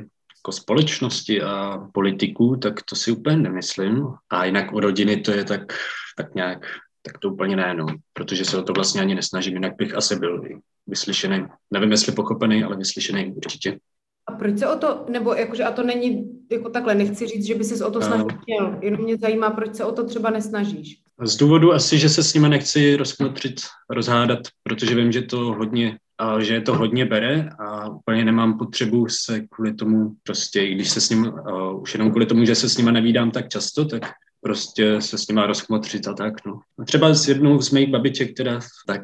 jako 0.49 0.53
společnosti 0.53 1.43
a 1.43 1.79
politiků, 1.93 2.57
tak 2.57 2.83
to 2.83 2.97
si 2.97 3.11
úplně 3.11 3.37
nemyslím. 3.37 4.07
A 4.31 4.45
jinak 4.45 4.73
u 4.73 4.81
rodiny 4.81 5.17
to 5.17 5.31
je 5.31 5.45
tak, 5.45 5.73
tak 6.17 6.35
nějak, 6.35 6.67
tak 7.03 7.19
to 7.19 7.31
úplně 7.31 7.57
ne, 7.57 7.75
no. 7.75 7.87
Protože 8.13 8.45
se 8.45 8.59
o 8.59 8.63
to 8.63 8.73
vlastně 8.73 9.01
ani 9.01 9.15
nesnažím, 9.15 9.55
jinak 9.55 9.77
bych 9.77 9.95
asi 9.95 10.17
byl 10.17 10.43
vyslyšený. 10.87 11.45
Nevím, 11.71 11.91
jestli 11.91 12.13
pochopený, 12.13 12.65
ale 12.65 12.77
vyslyšený 12.77 13.33
určitě. 13.37 13.79
A 14.27 14.33
proč 14.33 14.59
se 14.59 14.69
o 14.69 14.79
to, 14.79 15.07
nebo 15.09 15.35
jakože, 15.35 15.65
a 15.65 15.73
to 15.73 15.83
není 15.83 16.25
jako 16.53 16.69
takhle, 16.69 16.95
nechci 16.95 17.27
říct, 17.27 17.47
že 17.47 17.55
by 17.55 17.65
ses 17.65 17.81
o 17.81 17.91
to 17.91 18.01
snažil, 18.01 18.27
no. 18.61 18.79
jenom 18.83 19.05
mě 19.05 19.17
zajímá, 19.17 19.51
proč 19.51 19.75
se 19.75 19.85
o 19.85 19.93
to 19.93 20.05
třeba 20.05 20.31
nesnažíš. 20.31 21.01
Z 21.23 21.37
důvodu 21.37 21.73
asi, 21.73 21.99
že 21.99 22.09
se 22.09 22.23
s 22.23 22.35
nimi 22.35 22.49
nechci 22.49 22.97
rozkmotřit, 22.97 23.61
rozhádat, 23.91 24.39
protože 24.63 24.95
vím, 24.95 25.13
že 25.13 25.23
to 25.23 25.39
hodně, 25.39 25.99
a 26.19 26.41
že 26.41 26.61
to 26.61 26.75
hodně 26.75 27.05
bere 27.05 27.51
a 27.59 27.89
úplně 27.89 28.25
nemám 28.25 28.59
potřebu 28.59 29.09
se 29.09 29.41
kvůli 29.41 29.75
tomu 29.75 30.15
prostě, 30.23 30.63
i 30.63 30.75
když 30.75 30.91
se 30.91 31.01
s 31.01 31.11
ním, 31.11 31.27
uh, 31.27 31.81
už 31.83 31.95
jenom 31.95 32.11
kvůli 32.11 32.27
tomu, 32.27 32.45
že 32.45 32.55
se 32.55 32.69
s 32.69 32.77
nimi 32.77 32.93
nevídám 32.93 33.31
tak 33.31 33.49
často, 33.49 33.85
tak 33.85 34.03
prostě 34.41 35.01
se 35.01 35.19
s 35.19 35.29
nima 35.29 35.47
rozkmotřit 35.47 36.09
a 36.09 36.13
tak, 36.13 36.47
no. 36.47 36.61
A 36.79 36.85
třeba 36.85 37.15
s 37.15 37.29
jednou 37.29 37.61
z 37.61 37.71
mých 37.71 37.91
babiček, 37.91 38.35
která 38.35 38.61
tak 38.87 39.03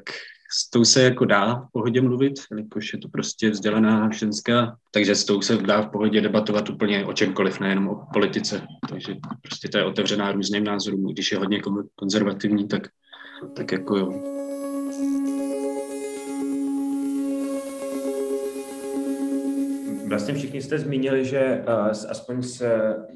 s 0.56 0.70
tou 0.70 0.84
se 0.84 1.02
jako 1.02 1.24
dá 1.24 1.54
v 1.54 1.72
pohodě 1.72 2.00
mluvit, 2.00 2.32
jelikož 2.50 2.92
je 2.92 2.98
to 2.98 3.08
prostě 3.08 3.50
vzdělaná 3.50 4.10
ženská, 4.10 4.76
takže 4.90 5.14
s 5.14 5.24
tou 5.24 5.42
se 5.42 5.56
dá 5.56 5.82
v 5.82 5.90
pohodě 5.90 6.20
debatovat 6.20 6.70
úplně 6.70 7.04
o 7.04 7.12
čemkoliv, 7.12 7.60
nejenom 7.60 7.88
o 7.88 8.06
politice. 8.12 8.62
Takže 8.90 9.16
prostě 9.42 9.68
to 9.68 9.78
je 9.78 9.84
otevřená 9.84 10.32
různým 10.32 10.64
názorům. 10.64 11.12
Když 11.12 11.32
je 11.32 11.38
hodně 11.38 11.60
konzervativní, 11.96 12.68
tak, 12.68 12.82
tak 13.56 13.72
jako 13.72 13.96
jo. 13.96 14.33
Vlastně 20.08 20.34
všichni 20.34 20.62
jste 20.62 20.78
zmínili, 20.78 21.24
že 21.24 21.64
uh, 21.68 21.88
aspoň 22.10 22.42
s 22.42 22.66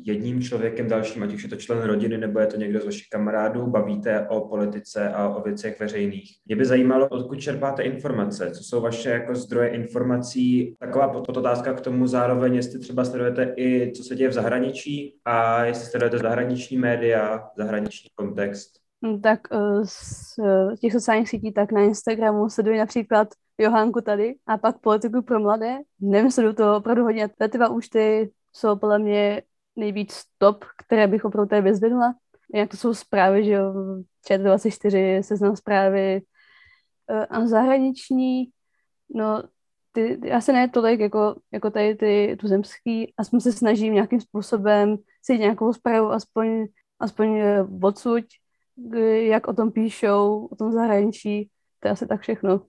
jedním 0.04 0.42
člověkem 0.42 0.88
dalším, 0.88 1.22
ať 1.22 1.34
už 1.34 1.42
je 1.42 1.48
to 1.48 1.56
člen 1.56 1.82
rodiny 1.82 2.18
nebo 2.18 2.40
je 2.40 2.46
to 2.46 2.56
někdo 2.56 2.80
z 2.80 2.84
vašich 2.84 3.06
kamarádů, 3.12 3.66
bavíte 3.66 4.26
o 4.28 4.48
politice 4.48 5.08
a 5.08 5.28
o 5.28 5.42
věcech 5.42 5.80
veřejných. 5.80 6.30
Mě 6.46 6.56
by 6.56 6.64
zajímalo, 6.64 7.08
odkud 7.08 7.40
čerpáte 7.40 7.82
informace, 7.82 8.50
co 8.50 8.64
jsou 8.64 8.80
vaše 8.80 9.10
jako 9.10 9.34
zdroje 9.34 9.68
informací. 9.68 10.76
Taková 10.80 11.08
podotázka 11.08 11.72
k 11.72 11.80
tomu 11.80 12.06
zároveň, 12.06 12.54
jestli 12.54 12.78
třeba 12.78 13.04
sledujete 13.04 13.54
i, 13.56 13.92
co 13.92 14.04
se 14.04 14.14
děje 14.14 14.28
v 14.28 14.32
zahraničí 14.32 15.16
a 15.24 15.64
jestli 15.64 15.90
sledujete 15.90 16.18
zahraniční 16.18 16.76
média, 16.76 17.48
zahraniční 17.56 18.10
kontext. 18.14 18.87
No, 19.02 19.20
tak 19.20 19.40
eh, 19.52 19.84
z 19.84 20.34
těch 20.80 20.92
sociálních 20.92 21.28
sítí, 21.28 21.52
tak 21.52 21.72
na 21.72 21.80
Instagramu 21.80 22.50
sleduji 22.50 22.78
například 22.78 23.28
Johánku 23.58 24.00
tady 24.00 24.34
a 24.46 24.58
pak 24.58 24.80
politiku 24.80 25.22
pro 25.22 25.40
mladé. 25.40 25.78
Nevím, 26.00 26.30
sleduju 26.30 26.54
to 26.54 26.76
opravdu 26.76 27.02
hodně. 27.02 27.28
Ty 27.28 27.48
dva 27.48 27.68
účty 27.68 28.30
jsou 28.52 28.76
podle 28.76 28.98
mě 28.98 29.42
nejvíc 29.76 30.22
top, 30.38 30.64
které 30.78 31.06
bych 31.06 31.24
opravdu 31.24 31.48
tady 31.48 31.62
vyzvedla. 31.62 32.14
Jak 32.54 32.70
to 32.70 32.76
jsou 32.76 32.94
zprávy, 32.94 33.44
že 33.44 33.52
jo, 33.52 33.74
ČT24, 34.28 35.20
seznam 35.20 35.56
zprávy 35.56 36.22
eh, 37.10 37.26
a 37.26 37.46
zahraniční, 37.46 38.50
no 39.14 39.42
ty, 39.92 40.18
ty 40.22 40.32
asi 40.32 40.52
ne 40.52 40.68
tolik 40.68 41.00
jako, 41.00 41.36
jako 41.52 41.70
tady 41.70 41.94
ty 41.94 42.36
tuzemský, 42.40 43.14
aspoň 43.16 43.40
se 43.40 43.52
snažím 43.52 43.94
nějakým 43.94 44.20
způsobem 44.20 44.96
si 45.22 45.38
nějakou 45.38 45.72
zprávu 45.72 46.08
aspoň, 46.08 46.66
aspoň 47.00 47.36
eh, 47.36 47.66
odsuť, 47.82 48.24
jak 49.20 49.48
o 49.48 49.52
tom 49.52 49.72
píšou, 49.72 50.48
o 50.52 50.56
tom 50.56 50.72
zahraničí, 50.72 51.48
to 51.80 51.88
je 51.88 51.92
asi 51.92 52.06
tak 52.06 52.20
všechno. 52.20 52.62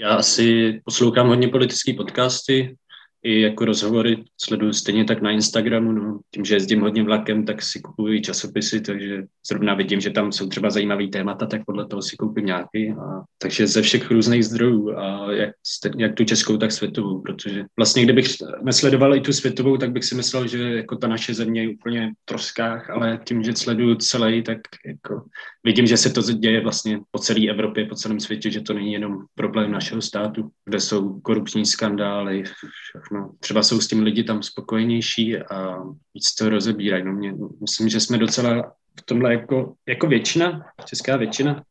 Já 0.00 0.14
asi 0.14 0.80
poslouchám 0.84 1.28
hodně 1.28 1.48
politické 1.48 1.94
podcasty, 1.94 2.76
i 3.22 3.40
jako 3.40 3.64
rozhovory 3.64 4.24
sleduju 4.40 4.72
stejně 4.72 5.04
tak 5.04 5.22
na 5.22 5.30
Instagramu, 5.30 5.92
no, 5.92 6.20
tím, 6.34 6.44
že 6.44 6.54
jezdím 6.54 6.80
hodně 6.80 7.02
vlakem, 7.02 7.44
tak 7.44 7.62
si 7.62 7.80
kupuji 7.80 8.20
časopisy, 8.20 8.80
takže 8.80 9.22
zrovna 9.48 9.74
vidím, 9.74 10.00
že 10.00 10.10
tam 10.10 10.32
jsou 10.32 10.48
třeba 10.48 10.70
zajímavý 10.70 11.10
témata, 11.10 11.46
tak 11.46 11.64
podle 11.66 11.86
toho 11.86 12.02
si 12.02 12.16
koupím 12.16 12.46
nějaký. 12.46 12.90
A, 12.90 13.22
takže 13.38 13.66
ze 13.66 13.82
všech 13.82 14.10
různých 14.10 14.44
zdrojů, 14.44 14.98
a 14.98 15.32
jak, 15.32 15.50
jak 15.98 16.14
tu 16.14 16.24
českou, 16.24 16.56
tak 16.56 16.72
světovou, 16.72 17.20
protože 17.20 17.64
vlastně 17.76 18.04
kdybych 18.04 18.26
nesledoval 18.62 19.16
i 19.16 19.20
tu 19.20 19.32
světovou, 19.32 19.76
tak 19.76 19.92
bych 19.92 20.04
si 20.04 20.14
myslel, 20.14 20.46
že 20.46 20.58
jako 20.58 20.96
ta 20.96 21.08
naše 21.08 21.34
země 21.34 21.62
je 21.62 21.68
úplně 21.68 22.12
v 22.22 22.24
troskách, 22.24 22.90
ale 22.90 23.20
tím, 23.26 23.42
že 23.42 23.52
sleduju 23.56 23.94
celý, 23.94 24.42
tak 24.42 24.58
jako 24.86 25.24
vidím, 25.64 25.86
že 25.86 25.96
se 25.96 26.10
to 26.10 26.22
děje 26.22 26.60
vlastně 26.60 27.00
po 27.10 27.18
celé 27.18 27.50
Evropě, 27.50 27.86
po 27.86 27.94
celém 27.94 28.20
světě, 28.20 28.50
že 28.50 28.60
to 28.60 28.74
není 28.74 28.92
jenom 28.92 29.18
problém 29.34 29.72
našeho 29.72 30.02
státu, 30.02 30.50
kde 30.64 30.80
jsou 30.80 31.20
korupční 31.20 31.66
skandály. 31.66 32.44
Třeba 33.40 33.62
jsou 33.62 33.80
s 33.80 33.88
tím 33.88 34.02
lidi 34.02 34.24
tam 34.24 34.42
spokojenější 34.42 35.38
a 35.38 35.82
víc 36.14 36.34
to 36.38 36.48
rozebírají. 36.48 37.04
No 37.04 37.12
mě, 37.12 37.34
myslím, 37.60 37.88
že 37.88 38.00
jsme 38.00 38.18
docela 38.18 38.72
v 39.00 39.02
tomhle 39.04 39.32
jako, 39.32 39.74
jako 39.88 40.06
většina, 40.06 40.64
česká 40.84 41.16
většina, 41.16 41.64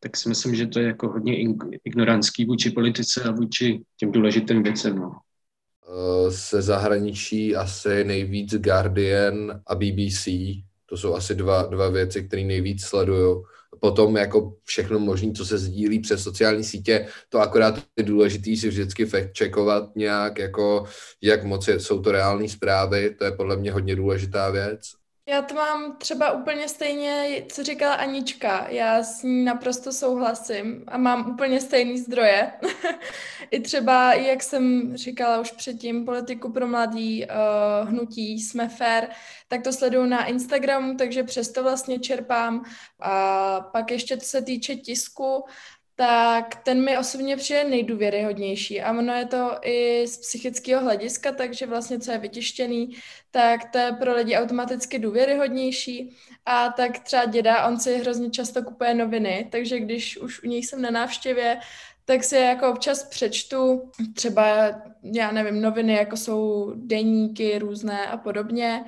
tak 0.00 0.16
si 0.16 0.28
myslím, 0.28 0.54
že 0.54 0.66
to 0.66 0.78
je 0.78 0.86
jako 0.86 1.08
hodně 1.08 1.36
ignorantský 1.84 2.44
vůči 2.44 2.70
politice 2.70 3.22
a 3.22 3.30
vůči 3.30 3.80
těm 3.96 4.12
důležitým 4.12 4.62
věcem. 4.62 4.98
No. 4.98 5.12
se 6.30 6.62
zahraničí 6.62 7.56
asi 7.56 8.04
nejvíc 8.04 8.54
Guardian 8.54 9.60
a 9.66 9.74
BBC. 9.74 10.28
To 10.86 10.96
jsou 10.96 11.14
asi 11.14 11.34
dva, 11.34 11.62
dva 11.62 11.88
věci, 11.88 12.22
které 12.22 12.44
nejvíc 12.44 12.82
sleduju. 12.82 13.44
Potom 13.80 14.16
jako 14.16 14.56
všechno 14.64 14.98
možné, 14.98 15.32
co 15.32 15.46
se 15.46 15.58
sdílí 15.58 16.00
přes 16.00 16.22
sociální 16.22 16.64
sítě, 16.64 17.06
to 17.28 17.38
akorát 17.40 17.82
je 17.96 18.04
důležité 18.04 18.56
si 18.56 18.68
vždycky 18.68 19.04
fact-checkovat 19.04 19.90
nějak, 19.96 20.38
jako 20.38 20.84
jak 21.22 21.44
moc 21.44 21.68
jsou 21.68 22.02
to 22.02 22.12
reální 22.12 22.48
zprávy, 22.48 23.14
to 23.14 23.24
je 23.24 23.32
podle 23.32 23.56
mě 23.56 23.72
hodně 23.72 23.96
důležitá 23.96 24.50
věc. 24.50 24.80
Já 25.28 25.42
to 25.42 25.54
mám 25.54 25.96
třeba 25.96 26.32
úplně 26.32 26.68
stejně, 26.68 27.44
co 27.52 27.64
říkala 27.64 27.94
Anička. 27.94 28.68
Já 28.68 29.02
s 29.02 29.22
ní 29.22 29.44
naprosto 29.44 29.92
souhlasím 29.92 30.84
a 30.86 30.98
mám 30.98 31.30
úplně 31.30 31.60
stejný 31.60 31.98
zdroje. 31.98 32.52
I 33.50 33.60
třeba, 33.60 34.14
jak 34.14 34.42
jsem 34.42 34.96
říkala 34.96 35.40
už 35.40 35.50
předtím, 35.50 36.04
politiku 36.04 36.52
pro 36.52 36.66
mladý, 36.66 37.26
uh, 37.26 37.88
hnutí 37.88 38.40
Jsme 38.40 38.68
fair, 38.68 39.08
tak 39.48 39.62
to 39.62 39.72
sleduju 39.72 40.06
na 40.06 40.24
Instagramu, 40.24 40.96
takže 40.96 41.22
přesto 41.22 41.62
vlastně 41.62 41.98
čerpám. 41.98 42.64
A 43.00 43.60
pak 43.60 43.90
ještě, 43.90 44.16
co 44.16 44.26
se 44.26 44.42
týče 44.42 44.76
tisku, 44.76 45.44
tak 45.96 46.54
ten 46.64 46.84
mi 46.84 46.98
osobně 46.98 47.36
přijde 47.36 47.64
nejdůvěryhodnější. 47.64 48.80
A 48.82 48.90
ono 48.90 49.12
je 49.14 49.26
to 49.26 49.58
i 49.62 50.06
z 50.06 50.18
psychického 50.18 50.82
hlediska, 50.82 51.32
takže 51.32 51.66
vlastně 51.66 51.98
co 51.98 52.12
je 52.12 52.18
vytištěný, 52.18 52.96
tak 53.30 53.70
to 53.70 53.78
je 53.78 53.92
pro 53.92 54.14
lidi 54.14 54.36
automaticky 54.36 54.98
důvěryhodnější. 54.98 56.16
A 56.46 56.68
tak 56.68 56.98
třeba 56.98 57.24
děda, 57.24 57.66
on 57.66 57.80
si 57.80 57.98
hrozně 57.98 58.30
často 58.30 58.62
kupuje 58.62 58.94
noviny, 58.94 59.48
takže 59.52 59.80
když 59.80 60.18
už 60.18 60.42
u 60.42 60.46
něj 60.46 60.62
jsem 60.62 60.82
na 60.82 60.90
návštěvě, 60.90 61.60
tak 62.04 62.24
si 62.24 62.36
jako 62.36 62.70
občas 62.70 63.02
přečtu 63.04 63.90
třeba, 64.14 64.46
já 65.02 65.32
nevím, 65.32 65.60
noviny, 65.60 65.94
jako 65.94 66.16
jsou 66.16 66.72
deníky 66.76 67.58
různé 67.58 68.06
a 68.06 68.16
podobně. 68.16 68.84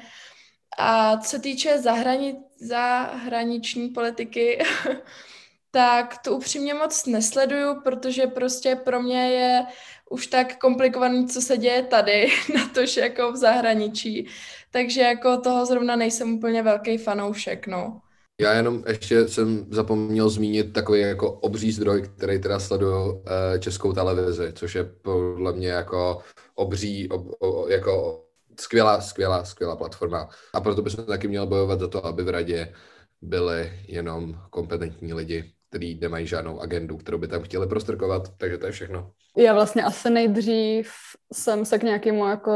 A 0.78 1.16
co 1.16 1.38
týče 1.38 1.76
zahrani- 1.78 2.42
zahraniční 2.60 3.88
politiky, 3.88 4.58
tak 5.70 6.14
to 6.24 6.36
upřímně 6.36 6.74
moc 6.74 7.06
nesleduju, 7.06 7.80
protože 7.84 8.26
prostě 8.26 8.76
pro 8.76 9.02
mě 9.02 9.30
je 9.30 9.66
už 10.10 10.26
tak 10.26 10.58
komplikovaný, 10.58 11.28
co 11.28 11.40
se 11.40 11.56
děje 11.56 11.82
tady, 11.82 12.28
na 12.54 12.68
tož 12.68 12.96
jako 12.96 13.32
v 13.32 13.36
zahraničí. 13.36 14.28
Takže 14.70 15.00
jako 15.00 15.36
toho 15.36 15.66
zrovna 15.66 15.96
nejsem 15.96 16.34
úplně 16.34 16.62
velký 16.62 16.98
fanoušek, 16.98 17.66
no. 17.66 18.00
Já 18.40 18.52
jenom 18.52 18.84
ještě 18.86 19.28
jsem 19.28 19.66
zapomněl 19.70 20.28
zmínit 20.28 20.72
takový 20.72 21.00
jako 21.00 21.32
obří 21.32 21.72
zdroj, 21.72 22.02
který 22.16 22.40
teda 22.40 22.60
sleduju 22.60 23.24
eh, 23.26 23.58
českou 23.58 23.92
televizi, 23.92 24.52
což 24.52 24.74
je 24.74 24.84
podle 24.84 25.52
mě 25.52 25.68
jako 25.68 26.18
obří, 26.54 27.08
ob, 27.08 27.42
o, 27.42 27.68
jako 27.68 28.24
skvělá, 28.60 29.00
skvělá, 29.00 29.44
skvělá 29.44 29.76
platforma. 29.76 30.28
A 30.54 30.60
proto 30.60 30.82
bychom 30.82 31.04
taky 31.04 31.28
měli 31.28 31.46
bojovat 31.46 31.80
za 31.80 31.88
to, 31.88 32.06
aby 32.06 32.22
v 32.22 32.28
radě 32.28 32.74
byli 33.22 33.72
jenom 33.88 34.40
kompetentní 34.50 35.14
lidi 35.14 35.52
který 35.68 35.98
nemají 36.00 36.26
žádnou 36.26 36.60
agendu, 36.60 36.96
kterou 36.96 37.18
by 37.18 37.28
tam 37.28 37.42
chtěli 37.42 37.66
prostrkovat, 37.66 38.22
takže 38.36 38.58
to 38.58 38.66
je 38.66 38.72
všechno. 38.72 39.10
Já 39.36 39.54
vlastně 39.54 39.82
asi 39.82 40.10
nejdřív 40.10 40.92
jsem 41.32 41.64
se 41.64 41.78
k 41.78 41.82
nějakému 41.82 42.26
jako 42.26 42.52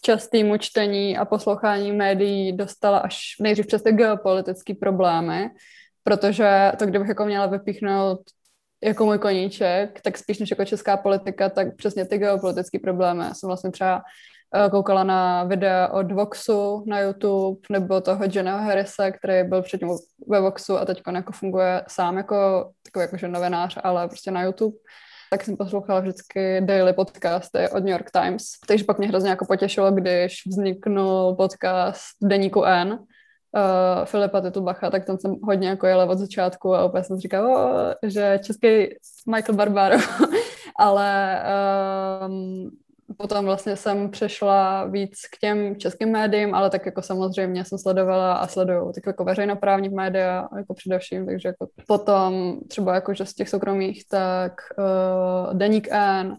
častému 0.00 0.56
čtení 0.56 1.18
a 1.18 1.24
poslouchání 1.24 1.92
médií 1.92 2.56
dostala 2.56 2.98
až 2.98 3.20
nejdřív 3.40 3.66
přes 3.66 3.82
ty 3.82 3.92
geopolitické 3.92 4.74
problémy, 4.74 5.50
protože 6.04 6.72
to, 6.78 6.86
kdybych 6.86 7.08
jako 7.08 7.24
měla 7.24 7.46
vypíchnout 7.46 8.20
jako 8.84 9.04
můj 9.04 9.18
koníček, 9.18 10.00
tak 10.00 10.18
spíš 10.18 10.38
než 10.38 10.50
jako 10.50 10.64
česká 10.64 10.96
politika, 10.96 11.48
tak 11.48 11.76
přesně 11.76 12.04
ty 12.04 12.18
geopolitické 12.18 12.78
problémy. 12.78 13.24
Já 13.24 13.34
jsem 13.34 13.46
vlastně 13.46 13.70
třeba 13.70 14.02
koukala 14.70 15.04
na 15.04 15.44
videa 15.44 15.88
od 15.88 16.12
Voxu 16.12 16.84
na 16.86 17.00
YouTube, 17.00 17.60
nebo 17.70 18.00
toho 18.00 18.24
Jennyho 18.32 18.58
Harrisa, 18.58 19.10
který 19.10 19.48
byl 19.48 19.62
předtím 19.62 19.88
ve 20.28 20.40
Voxu 20.40 20.78
a 20.78 20.84
teď 20.84 21.02
jako 21.14 21.32
funguje 21.32 21.82
sám 21.88 22.16
jako 22.16 22.70
takový 22.82 23.02
jakože 23.02 23.28
novinář, 23.28 23.78
ale 23.82 24.08
prostě 24.08 24.30
na 24.30 24.42
YouTube 24.42 24.76
tak 25.32 25.44
jsem 25.44 25.56
poslouchala 25.56 26.00
vždycky 26.00 26.60
daily 26.60 26.92
podcasty 26.92 27.68
od 27.68 27.78
New 27.78 27.88
York 27.88 28.10
Times. 28.10 28.44
Takže 28.66 28.84
pak 28.84 28.98
mě 28.98 29.08
hrozně 29.08 29.30
jako 29.30 29.44
potěšilo, 29.44 29.90
když 29.92 30.42
vzniknul 30.46 31.34
podcast 31.34 32.04
Deníku 32.22 32.64
N, 32.64 32.92
uh, 32.92 34.04
Filipa 34.04 34.40
Titubacha, 34.40 34.90
tak 34.90 35.04
tam 35.04 35.18
jsem 35.18 35.36
hodně 35.42 35.68
jako 35.68 35.86
jela 35.86 36.04
od 36.04 36.18
začátku 36.18 36.74
a 36.74 36.84
opět 36.84 37.04
jsem 37.04 37.16
říkala, 37.16 37.94
že 38.06 38.40
český 38.42 38.68
Michael 39.34 39.56
Barbaro, 39.56 39.96
ale 40.78 41.42
um, 42.26 42.70
potom 43.18 43.44
vlastně 43.44 43.76
jsem 43.76 44.10
přešla 44.10 44.84
víc 44.84 45.20
k 45.36 45.38
těm 45.38 45.76
českým 45.76 46.10
médiím, 46.10 46.54
ale 46.54 46.70
tak 46.70 46.86
jako 46.86 47.02
samozřejmě 47.02 47.64
jsem 47.64 47.78
sledovala 47.78 48.34
a 48.34 48.46
sleduju 48.46 48.92
tak 48.92 49.06
jako 49.06 49.24
veřejnoprávní 49.24 49.88
média 49.88 50.48
jako 50.56 50.74
především, 50.74 51.26
takže 51.26 51.48
jako 51.48 51.66
potom 51.86 52.60
třeba 52.68 52.94
jako, 52.94 53.14
že 53.14 53.26
z 53.26 53.34
těch 53.34 53.48
soukromých, 53.48 54.08
tak 54.08 54.52
uh, 54.78 55.54
Deník 55.54 55.88
N, 55.90 56.36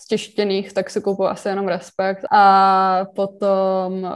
z 0.00 0.06
těštěných, 0.06 0.72
tak 0.72 0.90
si 0.90 1.00
koupu 1.00 1.26
asi 1.26 1.48
jenom 1.48 1.68
Respekt. 1.68 2.24
A 2.32 3.04
potom 3.16 4.02
uh, 4.02 4.10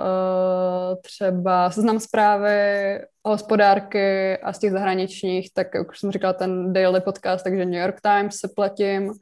třeba 1.02 1.70
seznam 1.70 2.00
zprávy, 2.00 3.00
hospodárky 3.24 4.38
a 4.38 4.52
z 4.52 4.58
těch 4.58 4.72
zahraničních, 4.72 5.54
tak 5.54 5.66
jak 5.74 5.90
už 5.90 6.00
jsem 6.00 6.12
říkala, 6.12 6.32
ten 6.32 6.72
daily 6.72 7.00
podcast, 7.00 7.44
takže 7.44 7.64
New 7.64 7.80
York 7.80 8.00
Times 8.00 8.36
se 8.36 8.48
platím, 8.56 9.12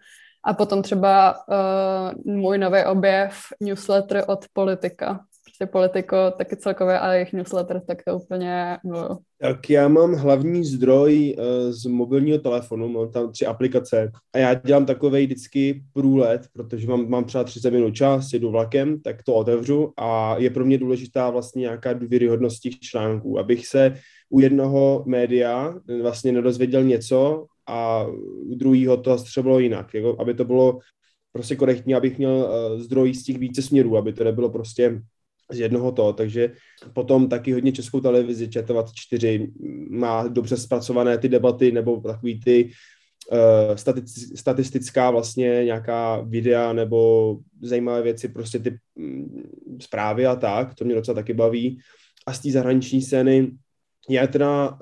a 0.45 0.55
potom 0.55 0.83
třeba 0.83 1.35
uh, 1.49 2.35
můj 2.35 2.59
nový 2.59 2.85
objev, 2.85 3.35
newsletter 3.61 4.25
od 4.27 4.45
politika. 4.53 5.21
Prostě 5.45 5.73
politiko, 5.73 6.17
taky 6.39 6.57
celkově 6.57 6.99
a 6.99 7.13
jejich 7.13 7.33
newsletter, 7.33 7.83
tak 7.87 7.99
to 8.07 8.17
úplně 8.17 8.79
miluju. 8.85 9.19
Tak 9.41 9.71
já 9.71 9.89
mám 9.89 10.15
hlavní 10.15 10.65
zdroj 10.65 11.37
uh, 11.39 11.45
z 11.71 11.87
mobilního 11.87 12.39
telefonu, 12.39 12.89
mám 12.89 13.11
tam 13.11 13.33
tři 13.33 13.47
aplikace 13.47 14.11
a 14.33 14.39
já 14.39 14.55
dělám 14.55 14.87
takový 14.87 15.27
vždycky 15.27 15.83
průlet, 15.93 16.43
protože 16.53 16.87
mám, 16.87 17.09
mám 17.09 17.25
třeba 17.25 17.45
30 17.45 17.71
minut 17.71 17.91
čas, 17.91 18.33
jedu 18.33 18.51
vlakem, 18.51 19.01
tak 19.01 19.23
to 19.23 19.35
otevřu 19.35 19.93
a 19.97 20.37
je 20.39 20.51
pro 20.51 20.65
mě 20.65 20.79
důležitá 20.79 21.31
vlastně 21.31 21.61
nějaká 21.61 21.93
důvěryhodnost 21.93 22.61
těch 22.61 22.79
článků, 22.79 23.39
abych 23.39 23.67
se 23.67 23.97
u 24.31 24.41
jednoho 24.41 25.05
média 25.07 25.75
vlastně 26.03 26.33
nedozvěděl 26.33 26.85
něco, 26.85 27.47
a 27.71 28.07
u 28.43 28.55
druhého 28.55 28.97
to 28.97 29.19
zase 29.19 29.43
bylo 29.43 29.59
jinak, 29.59 29.95
jako, 29.95 30.17
aby 30.21 30.35
to 30.35 30.45
bylo 30.45 30.79
prostě 31.33 31.57
korektní, 31.57 31.95
abych 31.95 32.19
měl 32.19 32.31
uh, 32.31 32.81
zdroj 32.81 33.15
z 33.15 33.25
těch 33.25 33.39
více 33.39 33.63
směrů, 33.63 33.97
aby 33.97 34.13
to 34.13 34.25
nebylo 34.25 34.51
prostě 34.51 35.03
z 35.53 35.59
jednoho 35.59 35.93
to, 35.93 36.13
takže 36.13 36.53
potom 36.93 37.29
taky 37.29 37.53
hodně 37.53 37.73
českou 37.73 38.01
televizi, 38.01 38.47
ČT24 38.47 39.53
má 39.91 40.29
dobře 40.29 40.57
zpracované 40.57 41.19
ty 41.19 41.29
debaty 41.29 41.73
nebo 41.73 42.01
takový 42.01 42.41
ty 42.41 42.71
uh, 43.33 43.77
statistická 44.35 45.11
vlastně 45.11 45.65
nějaká 45.65 46.21
videa 46.21 46.73
nebo 46.73 47.39
zajímavé 47.63 48.03
věci, 48.03 48.29
prostě 48.29 48.59
ty 48.59 48.79
um, 48.95 49.43
zprávy 49.83 50.27
a 50.27 50.37
tak, 50.37 50.75
to 50.75 50.85
mě 50.85 50.95
docela 50.95 51.15
taky 51.15 51.35
baví. 51.35 51.79
A 52.27 52.33
z 52.33 52.39
té 52.39 52.51
zahraniční 52.51 53.03
scény 53.03 53.51
já 54.09 54.27
teda 54.27 54.71
uh, 54.71 54.79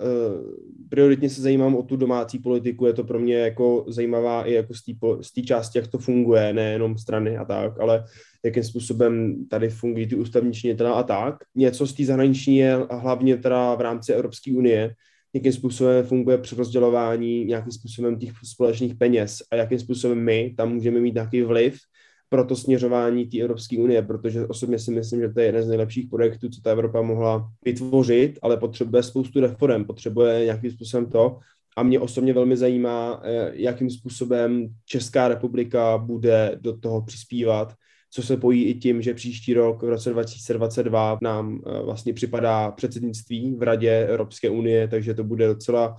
prioritně 0.89 1.31
se 1.31 1.43
zajímám 1.43 1.77
o 1.77 1.83
tu 1.83 1.97
domácí 1.97 2.39
politiku, 2.39 2.87
je 2.87 2.93
to 2.93 3.05
pro 3.05 3.19
mě 3.19 3.35
jako 3.35 3.85
zajímavá 3.89 4.45
i 4.45 4.53
jako 4.53 4.75
z 5.21 5.33
té 5.33 5.43
části, 5.43 5.79
jak 5.79 5.87
to 5.87 5.99
funguje, 5.99 6.53
nejenom 6.53 6.99
strany 6.99 7.37
a 7.37 7.45
tak, 7.45 7.81
ale 7.81 8.05
jakým 8.45 8.63
způsobem 8.63 9.45
tady 9.51 9.69
fungují 9.69 10.07
ty 10.07 10.17
ústavní 10.17 10.53
činitelé 10.53 10.91
a 10.91 11.03
tak. 11.03 11.35
Něco 11.55 11.87
z 11.87 11.93
té 11.95 12.05
zahraniční 12.05 12.57
je 12.57 12.79
hlavně 12.91 13.37
teda 13.37 13.75
v 13.75 13.81
rámci 13.81 14.13
Evropské 14.13 14.53
unie, 14.53 14.95
jakým 15.35 15.53
způsobem 15.53 16.05
funguje 16.05 16.39
přerozdělování 16.39 17.45
nějakým 17.45 17.73
způsobem 17.73 18.19
těch 18.19 18.33
společných 18.45 18.95
peněz 18.95 19.39
a 19.53 19.57
jakým 19.57 19.79
způsobem 19.79 20.19
my 20.19 20.55
tam 20.57 20.73
můžeme 20.73 21.01
mít 21.01 21.15
nějaký 21.15 21.43
vliv 21.43 21.79
pro 22.29 22.45
to 22.45 22.57
směřování 22.57 23.27
té 23.27 23.39
Evropské 23.39 23.79
unie, 23.79 24.03
protože 24.03 24.47
osobně 24.47 24.79
si 24.79 24.91
myslím, 24.91 25.21
že 25.21 25.29
to 25.29 25.41
je 25.41 25.47
jeden 25.47 25.63
z 25.63 25.69
nejlepších 25.69 26.09
projektů, 26.11 26.49
co 26.49 26.61
ta 26.61 26.71
Evropa 26.71 27.03
mohla 27.03 27.51
vytvořit, 27.65 28.39
ale 28.43 28.57
potřebuje 28.57 29.03
spoustu 29.03 29.41
reform, 29.41 29.85
potřebuje 29.85 30.45
nějakým 30.45 30.71
způsobem 30.71 31.07
to. 31.07 31.39
A 31.77 31.83
mě 31.83 32.01
osobně 32.01 32.33
velmi 32.33 32.57
zajímá, 32.57 33.21
eh, 33.25 33.51
jakým 33.55 33.91
způsobem 33.91 34.69
Česká 34.85 35.29
republika 35.29 35.99
bude 35.99 36.59
do 36.61 36.79
toho 36.79 37.03
přispívat, 37.03 37.75
co 38.11 38.23
se 38.23 38.37
pojí 38.37 38.65
i 38.65 38.75
tím, 38.75 39.03
že 39.03 39.15
příští 39.15 39.55
rok, 39.55 39.83
v 39.83 39.89
roce 39.89 40.11
2022, 40.11 41.19
nám 41.23 41.61
eh, 41.67 41.83
vlastně 41.83 42.15
připadá 42.15 42.71
předsednictví 42.71 43.55
v 43.55 43.63
Radě 43.63 44.07
Evropské 44.11 44.51
unie, 44.51 44.89
takže 44.89 45.15
to 45.15 45.25
bude 45.25 45.47
docela 45.47 45.97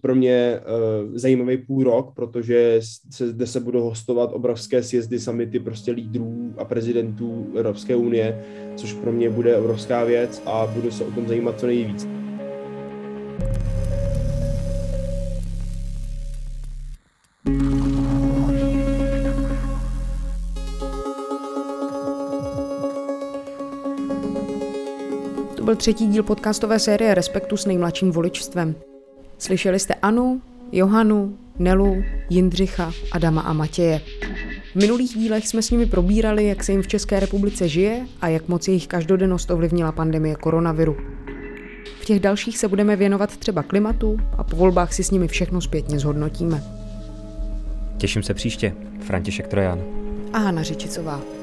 pro 0.00 0.14
mě 0.14 0.60
uh, 0.60 1.16
zajímavý 1.16 1.56
půl 1.56 1.84
rok, 1.84 2.14
protože 2.14 2.80
se, 3.10 3.28
zde 3.28 3.46
se 3.46 3.60
budou 3.60 3.82
hostovat 3.82 4.30
obrovské 4.32 4.82
sjezdy, 4.82 5.18
samity 5.18 5.60
prostě 5.60 5.92
lídrů 5.92 6.54
a 6.58 6.64
prezidentů 6.64 7.46
Evropské 7.56 7.96
unie, 7.96 8.44
což 8.76 8.92
pro 8.92 9.12
mě 9.12 9.30
bude 9.30 9.56
obrovská 9.56 10.04
věc 10.04 10.42
a 10.46 10.66
budu 10.66 10.90
se 10.90 11.04
o 11.04 11.10
tom 11.10 11.28
zajímat 11.28 11.60
co 11.60 11.66
nejvíc. 11.66 12.08
To 25.56 25.64
byl 25.64 25.76
třetí 25.76 26.06
díl 26.06 26.22
podcastové 26.22 26.78
série 26.78 27.14
Respektu 27.14 27.56
s 27.56 27.66
nejmladším 27.66 28.10
voličstvem. 28.10 28.89
Slyšeli 29.40 29.78
jste 29.78 29.94
Anu, 29.94 30.42
Johanu, 30.72 31.38
Nelu, 31.58 32.02
Jindřicha, 32.30 32.92
Adama 33.12 33.40
a 33.40 33.52
Matěje. 33.52 34.00
V 34.72 34.76
minulých 34.76 35.14
dílech 35.14 35.48
jsme 35.48 35.62
s 35.62 35.70
nimi 35.70 35.86
probírali, 35.86 36.46
jak 36.46 36.64
se 36.64 36.72
jim 36.72 36.82
v 36.82 36.86
České 36.86 37.20
republice 37.20 37.68
žije 37.68 38.06
a 38.20 38.28
jak 38.28 38.48
moc 38.48 38.68
jejich 38.68 38.86
každodennost 38.86 39.50
ovlivnila 39.50 39.92
pandemie 39.92 40.34
koronaviru. 40.36 40.96
V 42.00 42.04
těch 42.04 42.20
dalších 42.20 42.58
se 42.58 42.68
budeme 42.68 42.96
věnovat 42.96 43.36
třeba 43.36 43.62
klimatu 43.62 44.16
a 44.38 44.44
po 44.44 44.56
volbách 44.56 44.92
si 44.92 45.04
s 45.04 45.10
nimi 45.10 45.28
všechno 45.28 45.60
zpětně 45.60 45.98
zhodnotíme. 45.98 46.62
Těším 47.98 48.22
se 48.22 48.34
příště. 48.34 48.74
František 49.00 49.48
Trojan. 49.48 49.80
A 50.32 50.38
Hana 50.38 50.62
Řičicová. 50.62 51.39